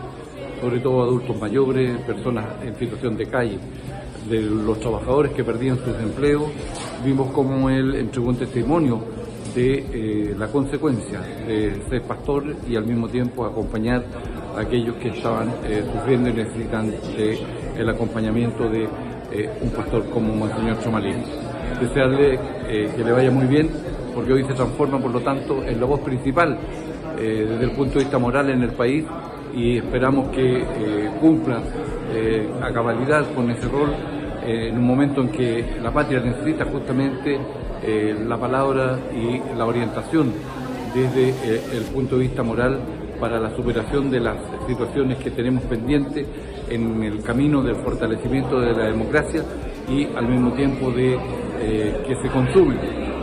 sobre 0.59 0.79
todo 0.81 1.03
adultos 1.03 1.39
mayores, 1.39 1.97
personas 2.01 2.45
en 2.61 2.75
situación 2.75 3.15
de 3.15 3.27
calle, 3.27 3.57
de 4.29 4.41
los 4.41 4.77
trabajadores 4.79 5.31
que 5.31 5.43
perdían 5.43 5.77
sus 5.77 5.97
empleos. 5.99 6.43
Vimos 7.05 7.31
cómo 7.31 7.69
él 7.69 7.95
entregó 7.95 8.27
un 8.27 8.37
testimonio 8.37 8.99
de 9.55 10.35
la 10.37 10.47
consecuencia 10.47 11.21
de 11.47 11.79
ser 11.89 12.01
pastor 12.03 12.55
y 12.67 12.75
al 12.75 12.85
mismo 12.85 13.07
tiempo 13.07 13.45
acompañar 13.45 14.03
aquellos 14.57 14.95
que 14.95 15.09
estaban 15.09 15.49
eh, 15.65 15.83
sufriendo 15.91 16.29
y 16.29 16.33
necesitan 16.33 16.93
el 17.77 17.89
acompañamiento 17.89 18.69
de 18.69 18.87
eh, 19.31 19.49
un 19.61 19.69
pastor 19.71 20.09
como 20.09 20.35
Monseñor 20.35 20.81
Chomalín. 20.81 21.23
Desearle 21.79 22.39
eh, 22.67 22.91
que 22.95 23.03
le 23.03 23.11
vaya 23.11 23.31
muy 23.31 23.45
bien, 23.45 23.69
porque 24.13 24.33
hoy 24.33 24.43
se 24.43 24.53
transforma, 24.53 24.99
por 24.99 25.11
lo 25.11 25.21
tanto, 25.21 25.63
en 25.63 25.79
la 25.79 25.85
voz 25.85 26.01
principal 26.01 26.57
desde 27.15 27.63
el 27.63 27.71
punto 27.71 27.93
de 27.93 27.99
vista 27.99 28.17
moral 28.17 28.49
en 28.49 28.63
el 28.63 28.71
país 28.71 29.05
y 29.55 29.77
esperamos 29.77 30.29
que 30.29 30.65
cumpla 31.21 31.61
a 32.61 32.73
cabalidad 32.73 33.23
con 33.33 33.49
ese 33.51 33.67
rol 33.69 33.93
en 34.43 34.77
un 34.77 34.85
momento 34.85 35.21
en 35.21 35.29
que 35.29 35.77
la 35.81 35.91
patria 35.93 36.19
necesita 36.19 36.65
justamente 36.65 37.39
la 38.27 38.35
palabra 38.35 38.97
y 39.15 39.55
la 39.55 39.65
orientación 39.65 40.33
desde 40.93 41.77
el 41.77 41.83
punto 41.93 42.17
de 42.17 42.23
vista 42.23 42.41
moral 42.43 42.79
para 43.23 43.39
la 43.39 43.55
superación 43.55 44.11
de 44.11 44.19
las 44.19 44.35
situaciones 44.67 45.17
que 45.19 45.31
tenemos 45.31 45.63
pendientes 45.63 46.27
en 46.69 47.01
el 47.01 47.23
camino 47.23 47.63
del 47.63 47.77
fortalecimiento 47.77 48.59
de 48.59 48.73
la 48.73 48.87
democracia 48.87 49.41
y 49.87 50.05
al 50.13 50.27
mismo 50.27 50.51
tiempo 50.51 50.91
de 50.91 51.17
eh, 51.61 52.03
que 52.05 52.15
se 52.17 52.27
consume 52.27 52.75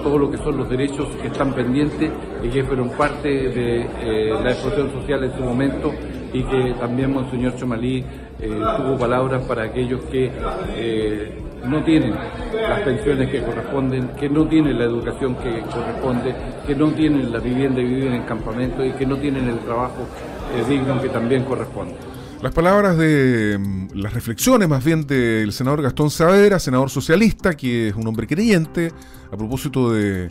todo 0.03 0.17
lo 0.17 0.31
que 0.31 0.39
son 0.39 0.57
los 0.57 0.71
derechos 0.71 1.07
que 1.21 1.29
están 1.29 1.53
pendientes 1.53 2.11
y 2.43 2.49
que 2.49 2.65
fueron 2.65 2.89
parte 2.93 3.29
de 3.29 3.83
eh, 3.83 4.31
la 4.43 4.53
explosión 4.53 4.91
social 4.91 5.23
en 5.23 5.37
su 5.37 5.43
momento 5.43 5.93
y 6.33 6.45
que 6.45 6.73
también 6.81 7.13
Monseñor 7.13 7.55
Chomalí 7.57 7.99
eh, 7.99 8.59
tuvo 8.79 8.97
palabras 8.97 9.45
para 9.45 9.65
aquellos 9.65 10.01
que 10.05 10.33
no 11.69 11.85
tienen 11.85 12.15
las 12.55 12.81
pensiones 12.81 13.29
que 13.29 13.43
corresponden, 13.43 14.09
que 14.19 14.31
no 14.31 14.47
tienen 14.47 14.79
la 14.79 14.87
educación 14.87 15.35
que 15.35 15.61
corresponde, 15.61 16.35
que 16.67 16.75
no 16.75 16.91
tienen 16.93 17.33
la 17.33 17.39
vivienda 17.39 17.81
y 17.81 17.85
viven 17.85 18.15
en 18.15 18.23
campamento 18.23 18.85
y 18.85 18.93
que 18.93 19.07
no 19.07 19.17
tienen 19.17 19.49
el 19.49 19.59
trabajo 19.61 20.07
eh, 20.55 20.65
digno 20.69 21.01
que 21.01 21.09
también 21.09 21.45
corresponde. 21.45 21.95
Las 22.43 22.53
palabras 22.55 22.97
de 22.97 23.59
mm, 23.59 23.99
las 23.99 24.15
reflexiones 24.15 24.69
más 24.69 24.83
bien 24.85 25.07
del 25.07 25.53
senador 25.53 25.83
Gastón 25.83 26.11
Saavedra, 26.11 26.59
senador 26.59 26.89
socialista, 26.89 27.55
que 27.55 27.89
es 27.89 27.95
un 27.95 28.07
hombre 28.07 28.27
creyente, 28.27 28.93
a 29.31 29.37
propósito 29.37 29.93
de, 29.93 30.31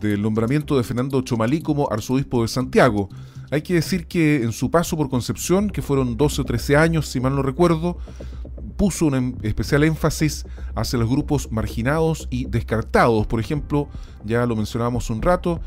del 0.00 0.22
nombramiento 0.22 0.76
de 0.76 0.82
Fernando 0.82 1.20
Chomalí 1.20 1.60
como 1.60 1.90
arzobispo 1.90 2.42
de 2.42 2.48
Santiago. 2.48 3.08
Hay 3.50 3.62
que 3.62 3.74
decir 3.74 4.06
que 4.06 4.42
en 4.42 4.52
su 4.52 4.70
paso 4.70 4.96
por 4.96 5.08
Concepción, 5.08 5.70
que 5.70 5.82
fueron 5.82 6.16
12 6.16 6.40
o 6.40 6.44
13 6.44 6.76
años, 6.76 7.06
si 7.06 7.20
mal 7.20 7.36
no 7.36 7.42
recuerdo, 7.42 7.98
puso 8.76 9.06
un 9.06 9.14
em, 9.14 9.34
especial 9.42 9.84
énfasis 9.84 10.46
hacia 10.74 10.98
los 10.98 11.08
grupos 11.08 11.50
marginados 11.50 12.28
y 12.30 12.46
descartados. 12.46 13.26
Por 13.26 13.40
ejemplo, 13.40 13.88
ya 14.24 14.46
lo 14.46 14.56
mencionábamos 14.56 15.10
un 15.10 15.22
rato, 15.22 15.60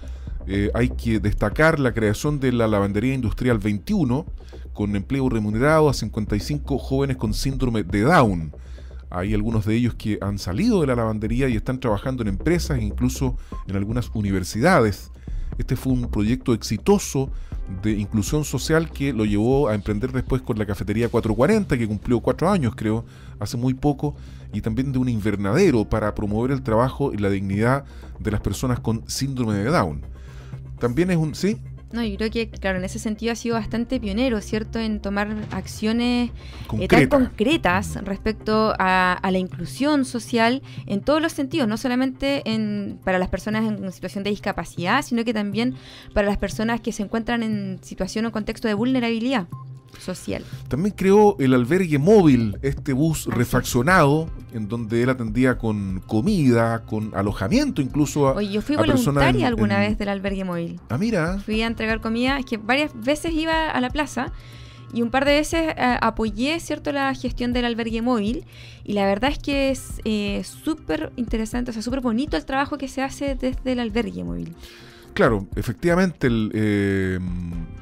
eh, 0.48 0.72
hay 0.74 0.90
que 0.90 1.20
destacar 1.20 1.80
la 1.80 1.94
creación 1.94 2.40
de 2.40 2.52
la 2.52 2.68
lavandería 2.68 3.14
industrial 3.14 3.60
21, 3.60 4.26
con 4.74 4.96
empleo 4.96 5.30
remunerado 5.30 5.90
a 5.90 5.94
55 5.94 6.78
jóvenes 6.78 7.18
con 7.18 7.34
síndrome 7.34 7.84
de 7.84 8.02
Down. 8.02 8.52
Hay 9.12 9.34
algunos 9.34 9.66
de 9.66 9.76
ellos 9.76 9.96
que 9.96 10.18
han 10.22 10.40
salido 10.40 10.82
de 10.82 10.88
la 10.88 10.96
lavandería 10.96 11.50
y 11.50 11.56
están 11.56 11.80
trabajando 11.80 12.22
en 12.22 12.30
empresas 12.30 12.78
e 12.78 12.84
incluso 12.84 13.38
en 13.68 13.76
algunas 13.76 14.10
universidades. 14.14 15.12
Este 15.58 15.76
fue 15.76 15.94
un 15.94 16.10
proyecto 16.10 16.54
exitoso 16.54 17.32
de 17.82 17.92
inclusión 17.92 18.44
social 18.44 18.90
que 18.90 19.14
lo 19.14 19.26
llevó 19.26 19.70
a 19.70 19.76
emprender 19.76 20.12
después 20.12 20.42
con 20.42 20.58
la 20.58 20.66
cafetería 20.66 21.10
440, 21.10 21.78
que 21.78 21.88
cumplió 21.88 22.20
cuatro 22.20 22.50
años, 22.50 22.74
creo, 22.76 23.06
hace 23.40 23.58
muy 23.58 23.74
poco, 23.74 24.16
y 24.54 24.62
también 24.62 24.92
de 24.92 25.00
un 25.00 25.10
invernadero 25.10 25.86
para 25.86 26.14
promover 26.16 26.52
el 26.52 26.62
trabajo 26.62 27.14
y 27.14 27.18
la 27.18 27.30
dignidad 27.30 27.86
de 28.20 28.32
las 28.32 28.42
personas 28.42 28.80
con 28.80 29.04
síndrome 29.08 29.54
de 29.54 29.66
Down. 29.66 30.02
También 30.80 31.12
es 31.12 31.18
un, 31.18 31.36
¿sí? 31.36 31.58
No, 31.92 32.04
yo 32.04 32.18
creo 32.18 32.30
que, 32.30 32.50
claro, 32.50 32.78
en 32.78 32.86
ese 32.86 33.00
sentido 33.00 33.32
ha 33.32 33.36
sido 33.36 33.56
bastante 33.56 34.00
pionero, 34.00 34.42
¿cierto?, 34.42 34.78
en 34.80 35.00
tomar 35.00 35.36
acciones 35.50 36.30
eh, 36.80 36.88
tan 36.88 37.08
concretas 37.08 37.96
respecto 38.04 38.76
a, 38.78 39.20
la 39.24 39.38
inclusión 39.38 40.06
social 40.06 40.62
en 40.86 41.02
todos 41.02 41.22
los 41.22 41.32
sentidos, 41.32 41.68
no 41.68 41.78
solamente 41.78 42.44
en, 42.46 43.00
para 43.04 43.18
las 43.18 43.30
personas 43.30 43.66
en 43.66 43.92
situación 43.92 44.24
de 44.24 44.30
discapacidad, 44.30 45.02
sino 45.02 45.24
que 45.24 45.34
también 45.34 45.76
para 46.14 46.28
las 46.28 46.38
personas 46.38 46.80
que 46.80 46.92
se 46.92 47.04
encuentran 47.04 47.42
en 47.42 47.80
situación 47.82 48.26
o 48.28 48.32
contexto 48.32 48.68
de 48.68 48.76
vulnerabilidad 48.76 49.48
social. 49.98 50.44
También 50.68 50.96
creó 50.96 51.36
el 51.40 51.54
albergue 51.54 51.98
móvil, 51.98 52.58
este 52.62 52.94
bus 52.94 53.26
refaccionado, 53.26 54.30
en 54.54 54.68
donde 54.68 55.04
él 55.04 55.10
atendía 55.10 55.58
con 55.58 56.02
comida, 56.06 56.84
con 56.86 57.12
alojamiento 57.16 57.82
incluso 57.82 58.28
a 58.28 58.34
Oye, 58.34 58.52
yo 58.52 58.62
fui 58.62 58.76
voluntaria 58.76 59.48
alguna 59.48 59.80
vez 59.80 59.98
del 59.98 60.10
albergue 60.10 60.44
móvil. 60.44 60.80
Ah, 60.90 60.98
mira. 60.98 61.40
Fui 61.40 61.62
a 61.62 61.68
entregar 61.68 62.02
comida, 62.02 62.40
es 62.40 62.46
que 62.46 62.58
varias 62.58 62.92
veces 62.94 63.34
iba 63.34 63.70
a 63.70 63.82
la 63.82 63.90
plaza 63.90 64.32
y 64.94 65.02
un 65.02 65.12
par 65.12 65.26
de 65.26 65.34
veces 65.34 65.74
eh, 65.78 65.98
apoyé 66.02 66.60
cierto 66.60 66.92
la 66.92 67.14
gestión 67.14 67.54
del 67.54 67.66
albergue 67.66 68.02
móvil 68.02 68.46
y 68.84 68.94
la 68.94 69.06
verdad 69.06 69.32
es 69.32 69.40
que 69.40 69.70
es 69.70 70.02
eh, 70.04 70.44
súper 70.44 71.12
interesante, 71.16 71.72
o 71.72 71.74
sea, 71.74 71.84
súper 71.84 72.02
bonito 72.02 72.38
el 72.38 72.46
trabajo 72.46 72.78
que 72.78 72.88
se 72.88 73.02
hace 73.02 73.36
desde 73.36 73.72
el 73.72 73.80
albergue 73.80 74.24
móvil. 74.24 74.56
Claro, 75.20 75.50
efectivamente, 75.58 76.28
el, 76.28 76.50
eh, 76.54 77.20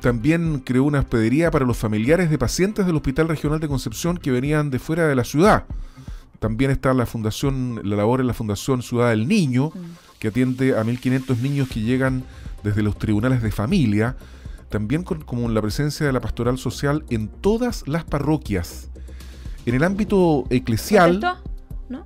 también 0.01 0.59
creó 0.61 0.85
una 0.85 1.01
hospedería 1.01 1.51
para 1.51 1.67
los 1.67 1.77
familiares 1.77 2.31
de 2.31 2.39
pacientes 2.39 2.87
del 2.87 2.95
Hospital 2.95 3.27
Regional 3.27 3.59
de 3.59 3.67
Concepción 3.67 4.17
que 4.17 4.31
venían 4.31 4.71
de 4.71 4.79
fuera 4.79 5.07
de 5.07 5.13
la 5.13 5.23
ciudad. 5.23 5.65
También 6.39 6.71
está 6.71 6.95
la 6.95 7.05
fundación, 7.05 7.79
la 7.83 7.95
labor 7.95 8.21
en 8.21 8.25
la 8.25 8.33
Fundación 8.33 8.81
Ciudad 8.81 9.11
del 9.11 9.27
Niño, 9.27 9.67
mm. 9.67 10.17
que 10.17 10.29
atiende 10.29 10.75
a 10.75 10.83
1.500 10.83 11.37
niños 11.37 11.69
que 11.69 11.81
llegan 11.81 12.23
desde 12.63 12.81
los 12.81 12.97
tribunales 12.97 13.43
de 13.43 13.51
familia. 13.51 14.17
También 14.69 15.03
con, 15.03 15.21
como 15.21 15.47
la 15.47 15.61
presencia 15.61 16.07
de 16.07 16.13
la 16.13 16.21
pastoral 16.21 16.57
social 16.57 17.05
en 17.11 17.27
todas 17.27 17.87
las 17.87 18.03
parroquias. 18.03 18.89
En 19.67 19.75
el 19.75 19.83
ámbito 19.83 20.45
eclesial... 20.49 21.19
¿No? 21.87 22.03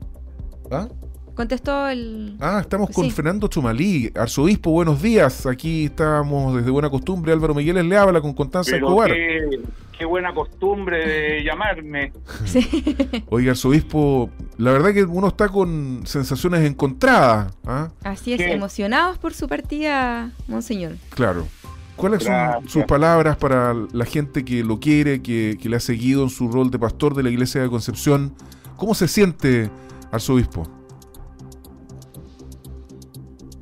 ¿Ah? 0.70 0.89
Contestó 1.36 1.88
el. 1.88 2.36
Ah, 2.41 2.60
estamos 2.62 2.89
con 2.89 3.10
Fernando 3.10 3.48
Chumalí, 3.48 4.12
arzobispo, 4.15 4.72
buenos 4.72 5.02
días. 5.02 5.46
Aquí 5.46 5.86
estamos 5.86 6.56
desde 6.56 6.70
buena 6.70 6.89
costumbre. 6.89 7.32
Álvaro 7.32 7.56
Migueles 7.56 7.86
le 7.86 7.96
habla 7.96 8.20
con 8.20 8.34
Constanza 8.34 8.76
Escobar. 8.76 9.12
Qué, 9.12 10.06
buena 10.06 10.34
costumbre 10.34 11.08
de 11.08 11.44
llamarme. 11.44 12.12
Sí. 12.46 12.96
Oiga, 13.30 13.52
arzobispo, 13.52 14.30
la 14.58 14.72
verdad 14.72 14.94
que 14.94 15.04
uno 15.04 15.28
está 15.28 15.48
con 15.48 16.02
sensaciones 16.06 16.67
encontradas. 16.70 17.54
¿ah? 17.65 17.89
Así 18.04 18.34
es, 18.34 18.41
emocionados 18.41 19.17
por 19.17 19.34
su 19.34 19.48
partida, 19.48 20.32
Monseñor. 20.48 20.94
Claro. 21.12 21.48
¿Cuáles 21.96 22.24
son 22.24 22.67
sus 22.67 22.84
palabras 22.86 23.38
para 23.38 23.74
la 23.94 24.06
gente 24.06 24.44
que 24.44 24.63
lo 24.63 24.80
quiere, 24.80 25.22
que, 25.22 25.58
que 25.62 25.70
le 25.70 25.78
ha 25.78 25.80
seguido 25.80 26.24
en 26.24 26.30
su 26.30 26.52
rol 26.52 26.72
de 26.72 26.80
pastor 26.80 27.15
de 27.15 27.24
la 27.24 27.30
iglesia 27.30 27.62
de 27.62 27.70
Concepción? 27.70 28.34
¿Cómo 28.76 28.96
se 28.96 29.08
siente, 29.08 29.70
arzobispo? 30.12 30.81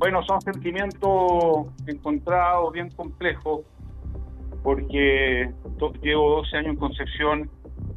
Bueno, 0.00 0.22
son 0.22 0.40
sentimientos 0.40 1.66
encontrados, 1.86 2.72
bien 2.72 2.88
complejos, 2.88 3.66
porque 4.62 5.50
llevo 6.00 6.36
12 6.36 6.56
años 6.56 6.70
en 6.70 6.76
Concepción 6.76 7.50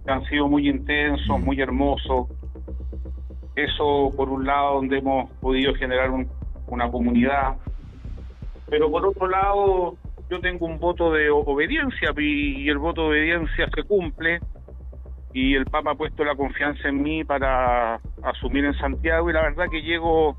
que 0.05 0.11
han 0.11 0.25
sido 0.25 0.49
muy 0.49 0.67
intensos, 0.67 1.39
mm. 1.39 1.45
muy 1.45 1.61
hermosos, 1.61 2.27
Eso 3.55 4.11
por 4.17 4.27
un 4.27 4.45
lado 4.45 4.75
donde 4.75 4.97
hemos 4.97 5.31
podido 5.39 5.73
generar 5.75 6.09
una 6.67 6.91
comunidad, 6.91 7.55
pero 8.69 8.91
por 8.91 9.05
otro 9.05 9.29
lado 9.29 9.95
yo 10.29 10.41
tengo 10.41 10.65
un 10.65 10.79
voto 10.79 11.09
de 11.13 11.29
obediencia 11.29 12.11
y 12.17 12.67
el 12.67 12.79
voto 12.79 13.03
de 13.03 13.07
obediencia 13.11 13.69
se 13.73 13.83
cumple 13.83 14.41
y 15.31 15.55
el 15.55 15.63
Papa 15.67 15.91
ha 15.91 15.95
puesto 15.95 16.25
la 16.25 16.35
confianza 16.35 16.89
en 16.89 17.01
mí 17.01 17.23
para 17.23 18.01
asumir 18.23 18.65
en 18.65 18.73
Santiago 18.73 19.29
y 19.29 19.33
la 19.33 19.43
verdad 19.43 19.67
que 19.71 19.81
llego 19.81 20.35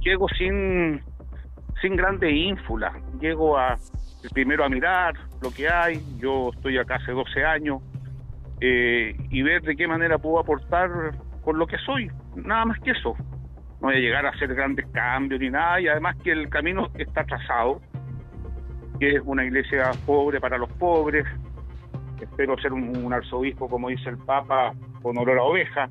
llego 0.00 0.28
sin 0.28 1.02
sin 1.80 1.96
grandes 1.96 2.32
ínfulas, 2.32 2.92
llego 3.20 3.56
a 3.56 3.76
primero 4.32 4.64
a 4.64 4.68
mirar 4.68 5.14
lo 5.40 5.50
que 5.50 5.68
hay, 5.68 6.00
yo 6.18 6.50
estoy 6.54 6.76
acá 6.76 6.96
hace 6.96 7.12
12 7.12 7.44
años 7.44 7.82
eh, 8.60 9.16
y 9.30 9.42
ver 9.42 9.62
de 9.62 9.74
qué 9.76 9.88
manera 9.88 10.18
puedo 10.18 10.38
aportar 10.38 10.90
con 11.42 11.58
lo 11.58 11.66
que 11.66 11.78
soy, 11.78 12.10
nada 12.36 12.66
más 12.66 12.78
que 12.80 12.90
eso. 12.90 13.16
No 13.80 13.88
voy 13.88 13.96
a 13.96 14.00
llegar 14.00 14.26
a 14.26 14.30
hacer 14.30 14.54
grandes 14.54 14.86
cambios 14.92 15.40
ni 15.40 15.48
nada. 15.48 15.80
Y 15.80 15.88
además 15.88 16.16
que 16.22 16.32
el 16.32 16.50
camino 16.50 16.88
está 16.98 17.24
trazado, 17.24 17.80
que 18.98 19.16
es 19.16 19.22
una 19.24 19.42
iglesia 19.42 19.90
pobre 20.04 20.38
para 20.38 20.58
los 20.58 20.70
pobres, 20.72 21.24
espero 22.20 22.58
ser 22.58 22.74
un, 22.74 23.12
arzobispo, 23.12 23.68
como 23.68 23.88
dice 23.88 24.10
el 24.10 24.18
Papa, 24.18 24.74
con 25.02 25.16
olor 25.16 25.38
a 25.38 25.42
oveja, 25.42 25.88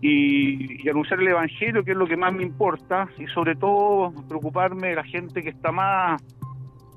y, 0.00 0.88
anunciar 0.88 1.20
el 1.20 1.28
Evangelio, 1.28 1.84
que 1.84 1.92
es 1.92 1.96
lo 1.96 2.06
que 2.06 2.16
más 2.16 2.32
me 2.32 2.42
importa, 2.42 3.08
y 3.18 3.26
sobre 3.28 3.56
todo 3.56 4.12
preocuparme 4.28 4.88
de 4.88 4.94
la 4.96 5.04
gente 5.04 5.42
que 5.42 5.50
está 5.50 5.72
más, 5.72 6.22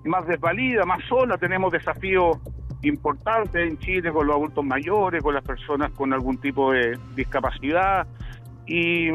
más 0.05 0.27
desvalida, 0.27 0.85
más 0.85 1.03
sola. 1.07 1.37
Tenemos 1.37 1.71
desafíos 1.71 2.37
importantes 2.83 3.69
en 3.69 3.77
Chile 3.79 4.11
con 4.11 4.27
los 4.27 4.35
adultos 4.35 4.65
mayores, 4.65 5.23
con 5.23 5.33
las 5.33 5.43
personas 5.43 5.91
con 5.91 6.13
algún 6.13 6.37
tipo 6.37 6.71
de 6.71 6.97
discapacidad, 7.15 8.07
y 8.67 9.09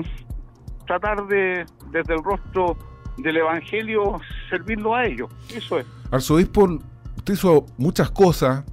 tratar 0.87 1.27
de, 1.27 1.65
desde 1.91 2.15
el 2.15 2.23
rostro 2.23 2.77
del 3.19 3.39
Evangelio, 3.39 4.21
servirlo 4.51 4.95
a 4.95 5.07
ellos. 5.07 5.31
Eso 5.55 5.79
es. 5.79 5.87
Arzobispo, 6.11 6.79
usted 7.17 7.35
hizo 7.35 7.67
muchas 7.79 8.11
cosas. 8.11 8.65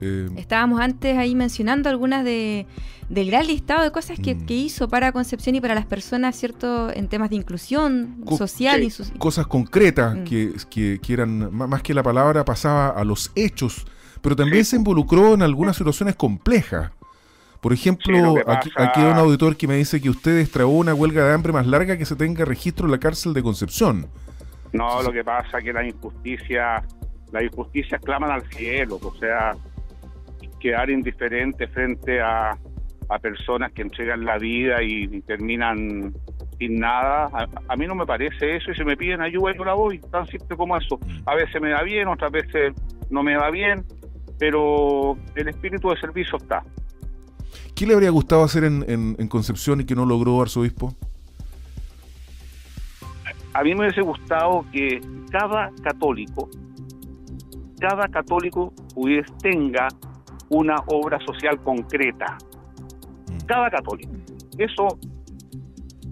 Eh, 0.00 0.28
Estábamos 0.36 0.80
antes 0.80 1.16
ahí 1.16 1.34
mencionando 1.34 1.88
algunas 1.88 2.24
de, 2.24 2.66
del 3.08 3.30
gran 3.30 3.46
listado 3.46 3.82
de 3.82 3.90
cosas 3.90 4.18
que, 4.18 4.34
mm. 4.34 4.44
hizo 4.48 4.88
para 4.88 5.12
Concepción 5.12 5.56
y 5.56 5.60
para 5.60 5.74
las 5.74 5.86
personas, 5.86 6.36
¿cierto? 6.36 6.90
En 6.92 7.08
temas 7.08 7.30
de 7.30 7.36
inclusión 7.36 8.22
social. 8.36 8.82
Y 8.82 8.90
Cosas 9.18 9.46
concretas 9.46 10.16
mm. 10.16 10.24
que, 10.24 10.98
que, 11.00 11.12
eran, 11.12 11.54
más 11.54 11.82
que 11.82 11.94
la 11.94 12.02
palabra, 12.02 12.44
pasaba 12.44 12.88
a 12.88 13.04
los 13.04 13.32
hechos, 13.34 13.86
pero 14.22 14.36
también 14.36 14.64
se 14.64 14.76
involucró 14.76 15.34
en 15.34 15.42
algunas 15.42 15.76
situaciones 15.76 16.14
complejas. 16.14 16.92
Por 17.60 17.72
ejemplo, 17.72 18.36
aquí, 18.46 18.70
aquí, 18.76 19.00
hay 19.00 19.10
un 19.10 19.18
auditor 19.18 19.56
que 19.56 19.66
me 19.66 19.74
dice 19.74 20.00
que 20.00 20.08
ustedes 20.08 20.48
trajo 20.48 20.70
una 20.70 20.94
huelga 20.94 21.26
de 21.26 21.34
hambre 21.34 21.52
más 21.52 21.66
larga 21.66 21.98
que 21.98 22.04
se 22.04 22.14
tenga 22.14 22.44
registro 22.44 22.86
en 22.86 22.92
la 22.92 22.98
cárcel 22.98 23.34
de 23.34 23.42
Concepción. 23.42 24.06
No, 24.72 25.02
lo 25.02 25.10
que 25.10 25.24
pasa 25.24 25.58
es 25.58 25.64
que 25.64 25.72
la 25.72 25.84
injusticia 25.84 26.84
las 27.32 27.42
injusticias 27.42 28.00
claman 28.00 28.30
al 28.30 28.42
cielo, 28.50 28.98
o 29.02 29.14
sea, 29.16 29.54
quedar 30.58 30.90
indiferente 30.90 31.68
frente 31.68 32.20
a, 32.20 32.56
a 33.08 33.18
personas 33.18 33.72
que 33.72 33.82
entregan 33.82 34.24
la 34.24 34.38
vida 34.38 34.82
y, 34.82 35.20
terminan 35.22 36.14
sin 36.58 36.80
nada, 36.80 37.30
a, 37.68 37.76
mí 37.76 37.86
no 37.86 37.94
me 37.94 38.04
parece 38.04 38.56
eso 38.56 38.72
y 38.72 38.74
si 38.74 38.84
me 38.84 38.96
piden 38.96 39.20
ayuda 39.20 39.54
yo 39.56 39.64
la 39.64 39.74
voy, 39.74 39.98
tan 39.98 40.26
simple 40.26 40.56
como 40.56 40.76
eso. 40.76 40.98
A 41.24 41.34
veces 41.34 41.60
me 41.62 41.70
da 41.70 41.82
bien, 41.82 42.08
otras 42.08 42.32
veces 42.32 42.74
no 43.10 43.22
me 43.22 43.36
va 43.36 43.50
bien, 43.50 43.84
pero 44.38 45.16
el 45.36 45.48
espíritu 45.48 45.90
de 45.90 46.00
servicio 46.00 46.36
está. 46.38 46.64
¿Qué 47.76 47.86
le 47.86 47.94
habría 47.94 48.10
gustado 48.10 48.42
hacer 48.42 48.64
en, 48.64 48.84
en 48.88 49.28
Concepción 49.28 49.80
y 49.80 49.84
que 49.84 49.94
no 49.94 50.04
logró 50.04 50.42
arzobispo? 50.42 50.92
A 53.54 53.62
mí 53.62 53.74
me 53.74 53.82
hubiese 53.82 54.02
gustado 54.02 54.64
que 54.72 55.00
cada 55.30 55.70
católico 55.82 56.48
cada 57.78 58.08
católico 58.08 58.72
pudiese 58.94 59.32
tenga 59.40 59.88
una 60.50 60.76
obra 60.86 61.18
social 61.20 61.60
concreta. 61.62 62.38
Mm. 63.30 63.46
Cada 63.46 63.70
católico. 63.70 64.12
Eso 64.58 64.98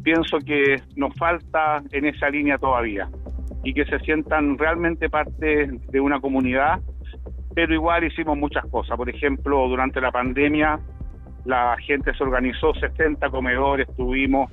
pienso 0.02 0.38
que 0.38 0.76
nos 0.94 1.14
falta 1.16 1.82
en 1.90 2.06
esa 2.06 2.30
línea 2.30 2.58
todavía 2.58 3.08
y 3.64 3.74
que 3.74 3.84
se 3.86 3.98
sientan 4.00 4.56
realmente 4.56 5.10
parte 5.10 5.66
de 5.90 6.00
una 6.00 6.20
comunidad, 6.20 6.80
pero 7.54 7.74
igual 7.74 8.04
hicimos 8.04 8.38
muchas 8.38 8.64
cosas. 8.66 8.96
Por 8.96 9.10
ejemplo, 9.10 9.66
durante 9.68 10.00
la 10.00 10.12
pandemia 10.12 10.78
la 11.44 11.76
gente 11.84 12.12
se 12.14 12.22
organizó, 12.22 12.74
60 12.74 13.30
comedores 13.30 13.88
tuvimos, 13.96 14.50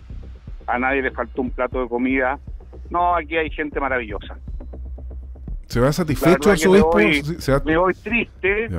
a 0.68 0.80
nadie 0.80 1.02
le 1.02 1.12
faltó 1.12 1.42
un 1.42 1.50
plato 1.50 1.82
de 1.82 1.90
comida. 1.90 2.40
No, 2.90 3.16
aquí 3.16 3.36
hay 3.36 3.50
gente 3.50 3.80
maravillosa. 3.80 4.38
¿Se 5.68 5.80
va 5.80 5.92
satisfecho 5.92 6.52
a 6.52 6.58
su 6.58 6.72
Me 7.66 7.78
voy, 7.78 7.94
triste, 7.96 8.70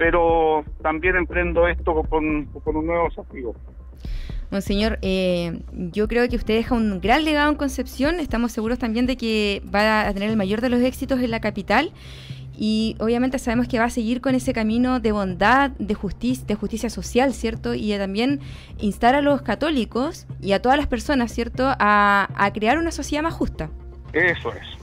pero 0.00 0.64
también 0.80 1.14
emprendo 1.14 1.68
esto 1.68 1.92
con, 2.08 2.48
un 2.64 2.86
nuevo 2.86 3.04
desafío. 3.10 3.54
Monseñor, 4.50 4.98
eh, 5.02 5.60
yo 5.74 6.08
creo 6.08 6.26
que 6.26 6.36
usted 6.36 6.54
deja 6.54 6.74
un 6.74 7.02
gran 7.02 7.22
legado 7.26 7.50
en 7.50 7.56
Concepción. 7.56 8.18
Estamos 8.18 8.50
seguros 8.50 8.78
también 8.78 9.04
de 9.04 9.18
que 9.18 9.62
va 9.72 10.08
a 10.08 10.14
tener 10.14 10.30
el 10.30 10.38
mayor 10.38 10.62
de 10.62 10.70
los 10.70 10.80
éxitos 10.80 11.20
en 11.20 11.30
la 11.30 11.40
capital. 11.40 11.92
Y 12.56 12.96
obviamente 12.98 13.38
sabemos 13.38 13.68
que 13.68 13.78
va 13.78 13.84
a 13.84 13.90
seguir 13.90 14.22
con 14.22 14.34
ese 14.34 14.54
camino 14.54 15.00
de 15.00 15.12
bondad, 15.12 15.72
de 15.72 15.92
justicia, 15.92 16.46
de 16.46 16.54
justicia 16.54 16.88
social, 16.88 17.34
¿cierto? 17.34 17.74
Y 17.74 17.94
también 17.98 18.40
instar 18.78 19.14
a 19.14 19.20
los 19.20 19.42
católicos 19.42 20.26
y 20.40 20.52
a 20.52 20.62
todas 20.62 20.78
las 20.78 20.86
personas, 20.86 21.30
¿cierto?, 21.30 21.74
a, 21.78 22.26
a 22.34 22.52
crear 22.54 22.78
una 22.78 22.90
sociedad 22.90 23.22
más 23.22 23.34
justa. 23.34 23.68
Eso 24.14 24.50
es. 24.54 24.80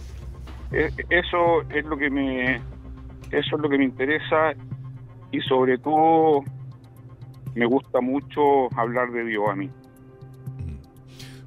Eh, 0.74 0.92
eso 1.10 1.64
es 1.72 1.86
lo 1.86 1.98
que 1.98 2.12
me 2.12 2.62
eso 3.32 3.56
es 3.56 3.62
lo 3.62 3.70
que 3.70 3.78
me 3.78 3.84
interesa 3.84 4.54
y 5.32 5.40
sobre 5.42 5.78
todo 5.78 6.44
me 7.56 7.66
gusta 7.66 8.02
mucho 8.02 8.72
hablar 8.78 9.12
de 9.12 9.26
Dios 9.26 9.44
a 9.50 9.56
mí. 9.56 9.70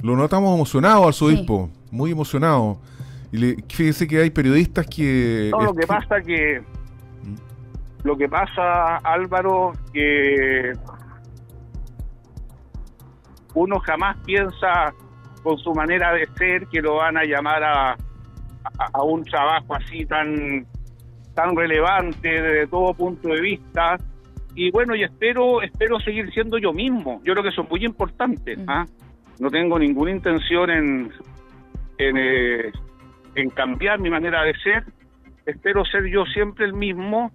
Lo 0.03 0.17
notamos 0.17 0.55
emocionado 0.55 1.07
al 1.07 1.13
su 1.13 1.71
muy 1.91 2.13
emocionado. 2.13 2.79
Y 3.33 3.39
le, 3.39 3.57
fíjese 3.69 4.09
que 4.09 4.21
hay 4.21 4.31
periodistas 4.31 4.87
que... 4.87 5.51
No, 5.53 5.63
lo 5.63 5.75
que 5.75 5.87
pasa 5.87 6.21
que... 6.21 6.61
¿Mm? 6.61 7.37
Lo 8.03 8.17
que 8.17 8.29
pasa, 8.29 8.97
Álvaro, 8.97 9.73
que 9.93 10.73
uno 13.55 13.79
jamás 13.81 14.17
piensa 14.25 14.95
con 15.43 15.59
su 15.59 15.75
manera 15.75 16.13
de 16.13 16.27
ser 16.37 16.67
que 16.69 16.81
lo 16.81 16.97
van 16.97 17.17
a 17.17 17.25
llamar 17.25 17.63
a, 17.63 17.97
a, 18.93 19.03
un 19.03 19.25
trabajo 19.25 19.75
así 19.75 20.05
tan, 20.07 20.67
tan 21.41 21.57
relevante 21.57 22.29
desde 22.29 22.67
todo 22.67 22.93
punto 22.95 23.29
de 23.29 23.41
vista. 23.41 23.97
Y 24.55 24.71
bueno, 24.71 24.95
y 24.95 25.05
espero, 25.05 25.63
espero 25.63 25.99
seguir 26.01 26.31
siendo 26.33 26.59
yo 26.59 26.73
mismo. 26.73 27.21
Yo 27.25 27.33
creo 27.33 27.43
que 27.43 27.49
eso 27.49 27.63
es 27.63 27.71
muy 27.71 27.85
importante. 27.85 28.57
¿ah? 28.67 28.85
No 29.39 29.51
tengo 29.51 29.79
ninguna 29.79 30.11
intención 30.11 30.71
en, 30.71 31.13
en, 31.99 32.17
eh, 32.19 32.73
en 33.37 33.51
cambiar 33.51 34.01
mi 34.01 34.11
manera 34.11 34.43
de 34.43 34.55
ser. 34.63 34.85
Espero 35.47 35.85
ser 35.85 36.07
yo 36.07 36.27
siempre 36.27 36.67
el 36.67 36.75
mismo 36.75 37.33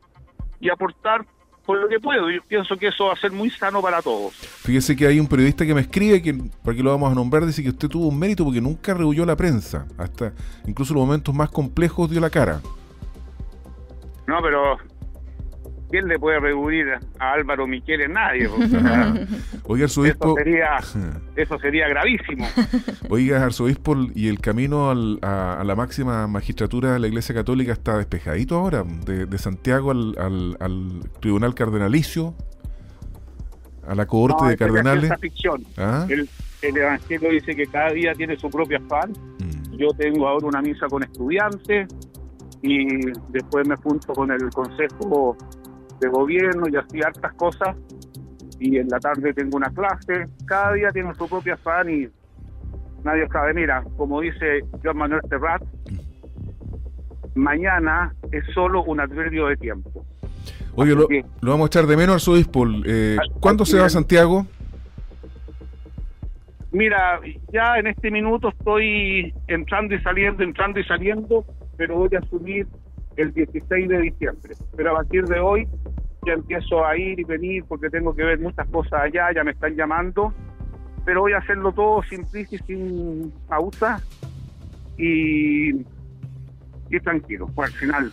y 0.59 0.69
aportar 0.69 1.25
con 1.65 1.81
lo 1.81 1.87
que 1.87 1.99
puedo. 1.99 2.29
Yo 2.29 2.41
pienso 2.47 2.77
que 2.77 2.89
eso 2.89 3.05
va 3.05 3.13
a 3.13 3.15
ser 3.15 3.31
muy 3.31 3.49
sano 3.49 3.81
para 3.81 4.03
todos. 4.03 4.33
Fíjese 4.35 4.95
que 4.95 5.07
hay 5.07 5.19
un 5.19 5.27
periodista 5.27 5.65
que 5.65 5.73
me 5.73 5.81
escribe, 5.81 6.21
que 6.21 6.35
para 6.63 6.77
que 6.77 6.83
lo 6.83 6.91
vamos 6.91 7.11
a 7.11 7.15
nombrar, 7.15 7.43
dice 7.43 7.63
que 7.63 7.69
usted 7.69 7.87
tuvo 7.87 8.09
un 8.09 8.19
mérito 8.19 8.43
porque 8.43 8.61
nunca 8.61 8.93
rehuyó 8.93 9.25
la 9.25 9.35
prensa. 9.35 9.87
Hasta 9.97 10.33
incluso 10.67 10.93
los 10.93 11.03
momentos 11.03 11.33
más 11.33 11.49
complejos 11.49 12.11
dio 12.11 12.19
la 12.19 12.29
cara. 12.29 12.61
No, 14.27 14.41
pero 14.41 14.77
¿quién 15.89 16.07
le 16.07 16.19
puede 16.19 16.39
rehuir 16.39 16.88
a 17.19 17.33
Álvaro 17.33 17.67
Miquel? 17.67 18.11
Nadie. 18.11 18.47
Oiga, 19.63 19.85
arzobispo. 19.85 20.27
Eso 20.27 20.35
sería, 20.35 20.77
eso 21.35 21.59
sería 21.59 21.88
gravísimo. 21.88 22.47
Oiga, 23.09 23.43
arzobispo, 23.43 23.95
¿y 24.13 24.27
el 24.27 24.39
camino 24.39 24.91
a, 24.91 25.63
la 25.63 25.75
máxima 25.75 26.27
magistratura 26.27 26.93
de 26.93 26.99
la 26.99 27.07
Iglesia 27.07 27.35
Católica 27.35 27.73
está 27.73 27.97
despejadito 27.97 28.55
ahora? 28.55 28.83
De, 28.83 29.38
Santiago 29.38 29.91
al, 29.91 30.15
al, 30.59 31.09
Tribunal 31.19 31.53
Cardenalicio, 31.53 32.35
a 33.88 33.95
la 33.95 34.05
cohorte 34.05 34.45
de 34.45 34.57
cardenales. 34.57 35.11
Es 35.11 35.19
ficción. 35.19 35.63
¿Ah? 35.77 36.05
El, 36.09 36.27
Evangelio 36.61 37.29
dice 37.29 37.55
que 37.55 37.67
cada 37.67 37.91
día 37.91 38.13
tiene 38.15 38.35
su 38.38 38.49
propio 38.49 38.79
afán. 38.79 39.11
Mm. 39.11 39.77
Yo 39.77 39.89
tengo 39.89 40.27
ahora 40.27 40.47
una 40.47 40.63
misa 40.63 40.88
con 40.88 41.03
estudiantes 41.03 41.88
y 42.65 43.12
después 43.30 43.67
me 43.67 43.75
junto 43.75 44.12
con 44.13 44.32
el 44.32 44.49
Consejo 44.49 45.38
de 45.99 46.10
gobierno 46.10 46.67
y 46.67 46.75
así 46.75 46.99
hartas 47.01 47.34
cosas. 47.34 47.75
Y 48.60 48.78
en 48.78 48.89
la 48.89 48.99
tarde 48.99 49.34
tengo 49.34 49.58
una 49.58 49.69
clase, 49.69 50.28
cada 50.45 50.73
día 50.73 50.89
tiene 50.91 51.13
su 51.13 51.28
propia 51.30 51.54
afán 51.54 51.89
y 51.89 52.08
nadie 53.04 53.28
sabe, 53.28 53.54
mira, 53.54 53.84
como 53.97 54.21
dice 54.21 54.62
Joan 54.84 54.97
Manuel 54.97 55.21
Serrat, 55.30 55.62
mañana 57.36 58.15
es 58.32 58.43
solo 58.54 58.84
un 58.84 58.99
adverbio 58.99 59.47
de 59.47 59.58
tiempo. 59.58 60.04
Oye, 60.73 60.95
lo, 60.95 61.08
vamos 61.41 61.65
a 61.65 61.67
echar 61.67 61.86
de 61.86 61.95
menos, 61.95 62.28
al 62.28 62.45
Eh, 62.86 63.17
¿Cuándo 63.39 63.63
se 63.65 63.78
va 63.78 63.86
a 63.86 63.89
Santiago? 63.89 64.47
Mira, 66.71 67.19
ya 67.54 67.78
en 67.78 67.88
este 67.88 68.10
minuto 68.10 68.49
estoy 68.49 69.34
entrando 69.47 69.95
y 69.95 70.01
saliendo, 70.01 70.43
entrando 70.43 70.80
y 70.80 70.84
saliendo, 70.84 71.45
pero 71.77 71.97
voy 71.97 72.09
a 72.15 72.19
asumir 72.19 72.67
el 73.15 73.33
16 73.33 73.88
de 73.88 74.01
diciembre. 74.01 74.53
Pero 74.75 74.91
a 74.91 74.95
partir 74.95 75.25
de 75.25 75.39
hoy 75.39 75.67
ya 76.25 76.33
empiezo 76.33 76.85
a 76.85 76.97
ir 76.97 77.19
y 77.19 77.23
venir 77.23 77.63
porque 77.67 77.89
tengo 77.89 78.15
que 78.15 78.23
ver 78.23 78.39
muchas 78.39 78.67
cosas 78.69 79.01
allá, 79.01 79.31
ya 79.33 79.43
me 79.43 79.51
están 79.51 79.75
llamando, 79.75 80.33
pero 81.05 81.21
voy 81.21 81.33
a 81.33 81.38
hacerlo 81.38 81.71
todo 81.71 82.01
sin 82.03 82.25
prisa 82.25 82.57
sin 82.65 83.31
pausa 83.47 84.01
y, 84.97 85.71
y 86.89 86.99
tranquilo. 87.03 87.47
Pues 87.53 87.71
al 87.71 87.79
final 87.79 88.11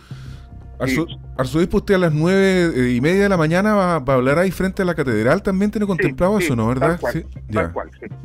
Arzobispo, 1.37 1.77
usted 1.77 1.95
a 1.95 1.97
las 1.97 2.13
nueve 2.13 2.71
eh, 2.75 2.93
y 2.95 3.01
media 3.01 3.23
de 3.23 3.29
la 3.29 3.37
mañana 3.37 3.73
va, 3.73 3.93
a 3.95 3.97
hablar 3.97 4.39
ahí 4.39 4.51
frente 4.51 4.81
a 4.81 4.85
la 4.85 4.95
catedral. 4.95 5.41
También 5.41 5.71
tiene 5.71 5.87
contemplado 5.87 6.37
eso, 6.37 6.55
¿no? 6.55 6.67
¿Verdad? 6.67 6.99
sí. 7.11 7.25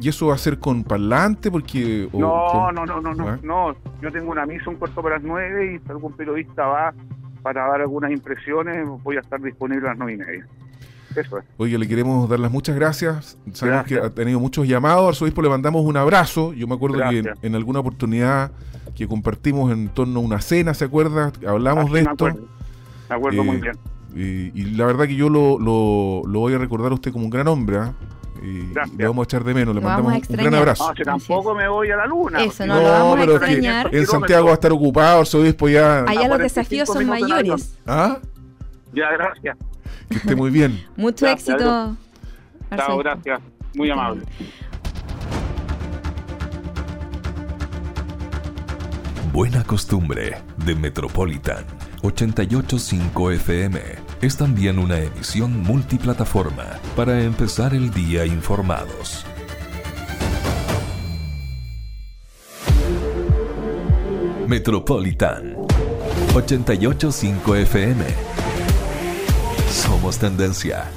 ¿Y 0.00 0.08
eso 0.08 0.26
va 0.26 0.34
a 0.34 0.38
ser 0.38 0.58
con 0.58 0.84
parlante? 0.84 1.50
porque 1.50 2.08
no, 2.12 2.72
no, 2.72 2.84
no, 2.86 3.00
no, 3.00 3.14
no, 3.14 3.28
¿Ah? 3.28 3.38
no. 3.42 3.76
Yo 4.02 4.12
tengo 4.12 4.30
una 4.30 4.46
misa 4.46 4.70
un 4.70 4.76
cuarto 4.76 5.02
para 5.02 5.16
las 5.16 5.24
nueve 5.24 5.74
y 5.74 5.78
si 5.78 5.90
algún 5.90 6.12
periodista 6.12 6.66
va 6.66 6.94
para 7.42 7.66
dar 7.68 7.80
algunas 7.80 8.10
impresiones, 8.10 8.86
voy 9.02 9.16
a 9.16 9.20
estar 9.20 9.40
disponible 9.40 9.86
a 9.86 9.90
las 9.90 9.98
nueve 9.98 10.14
y 10.14 10.16
media. 10.16 10.46
Eso 11.16 11.38
es. 11.38 11.44
Oye, 11.56 11.78
le 11.78 11.88
queremos 11.88 12.28
dar 12.28 12.38
las 12.38 12.50
muchas 12.50 12.76
gracias. 12.76 13.38
Sabemos 13.52 13.86
que 13.86 13.96
ha 13.96 14.10
tenido 14.10 14.38
muchos 14.38 14.66
llamados. 14.68 15.08
Arzobispo, 15.08 15.42
le 15.42 15.48
mandamos 15.48 15.84
un 15.84 15.96
abrazo. 15.96 16.52
Yo 16.52 16.66
me 16.66 16.74
acuerdo 16.74 16.98
que 17.08 17.32
en 17.42 17.54
alguna 17.54 17.80
oportunidad 17.80 18.52
que 18.98 19.06
compartimos 19.06 19.70
en 19.72 19.88
torno 19.88 20.18
a 20.18 20.22
una 20.22 20.40
cena, 20.40 20.74
¿se 20.74 20.84
acuerda? 20.84 21.32
Hablamos 21.46 21.92
de 21.92 22.00
esto. 22.00 22.26
Me 23.08 23.16
acuerdo, 23.16 23.44
muy 23.44 23.58
bien. 23.58 23.78
Y, 24.14 24.64
la 24.76 24.86
verdad 24.86 25.06
que 25.06 25.14
yo 25.14 25.28
lo, 25.28 25.58
lo, 25.58 26.40
voy 26.40 26.54
a 26.54 26.58
recordar 26.58 26.90
a 26.90 26.94
usted 26.96 27.12
como 27.12 27.24
un 27.24 27.30
gran 27.30 27.46
hombre, 27.46 27.78
¿ah? 27.78 27.94
Y 28.42 28.72
le 28.96 29.06
vamos 29.06 29.22
a 29.22 29.24
echar 29.24 29.44
de 29.44 29.52
menos, 29.54 29.74
le 29.74 29.80
mandamos 29.80 30.28
un 30.28 30.36
gran 30.36 30.54
abrazo. 30.54 30.92
No, 30.96 31.04
tampoco 31.04 31.54
me 31.54 31.68
voy 31.68 31.90
a 31.90 31.96
la 31.96 32.06
luna. 32.06 32.42
Eso, 32.42 32.66
no, 32.66 32.76
lo 32.76 32.82
vamos 32.82 33.18
a 33.18 33.24
extrañar. 33.24 33.94
En 33.94 34.06
Santiago 34.06 34.46
va 34.46 34.52
a 34.52 34.54
estar 34.54 34.72
ocupado, 34.72 35.22
el 35.22 35.40
obispo 35.40 35.68
ya. 35.68 36.04
Allá 36.04 36.28
los 36.28 36.38
desafíos 36.38 36.88
son 36.88 37.06
mayores. 37.06 37.78
¿Ah? 37.86 38.18
Ya, 38.92 39.10
gracias. 39.12 39.56
Que 40.08 40.16
esté 40.16 40.34
muy 40.34 40.50
bien. 40.50 40.84
Mucho 40.96 41.26
éxito. 41.26 41.96
Chao, 42.76 42.98
gracias. 42.98 43.40
Muy 43.74 43.90
amable. 43.90 44.22
Buena 49.38 49.62
Costumbre 49.62 50.42
de 50.66 50.74
Metropolitan 50.74 51.64
885 52.02 53.30
FM 53.30 53.80
es 54.20 54.36
también 54.36 54.80
una 54.80 54.98
emisión 54.98 55.62
multiplataforma 55.62 56.64
para 56.96 57.22
empezar 57.22 57.72
el 57.72 57.92
día 57.92 58.26
informados. 58.26 59.24
Metropolitan 64.48 65.54
885 66.34 67.54
FM. 67.54 68.04
Somos 69.70 70.18
tendencia. 70.18 70.90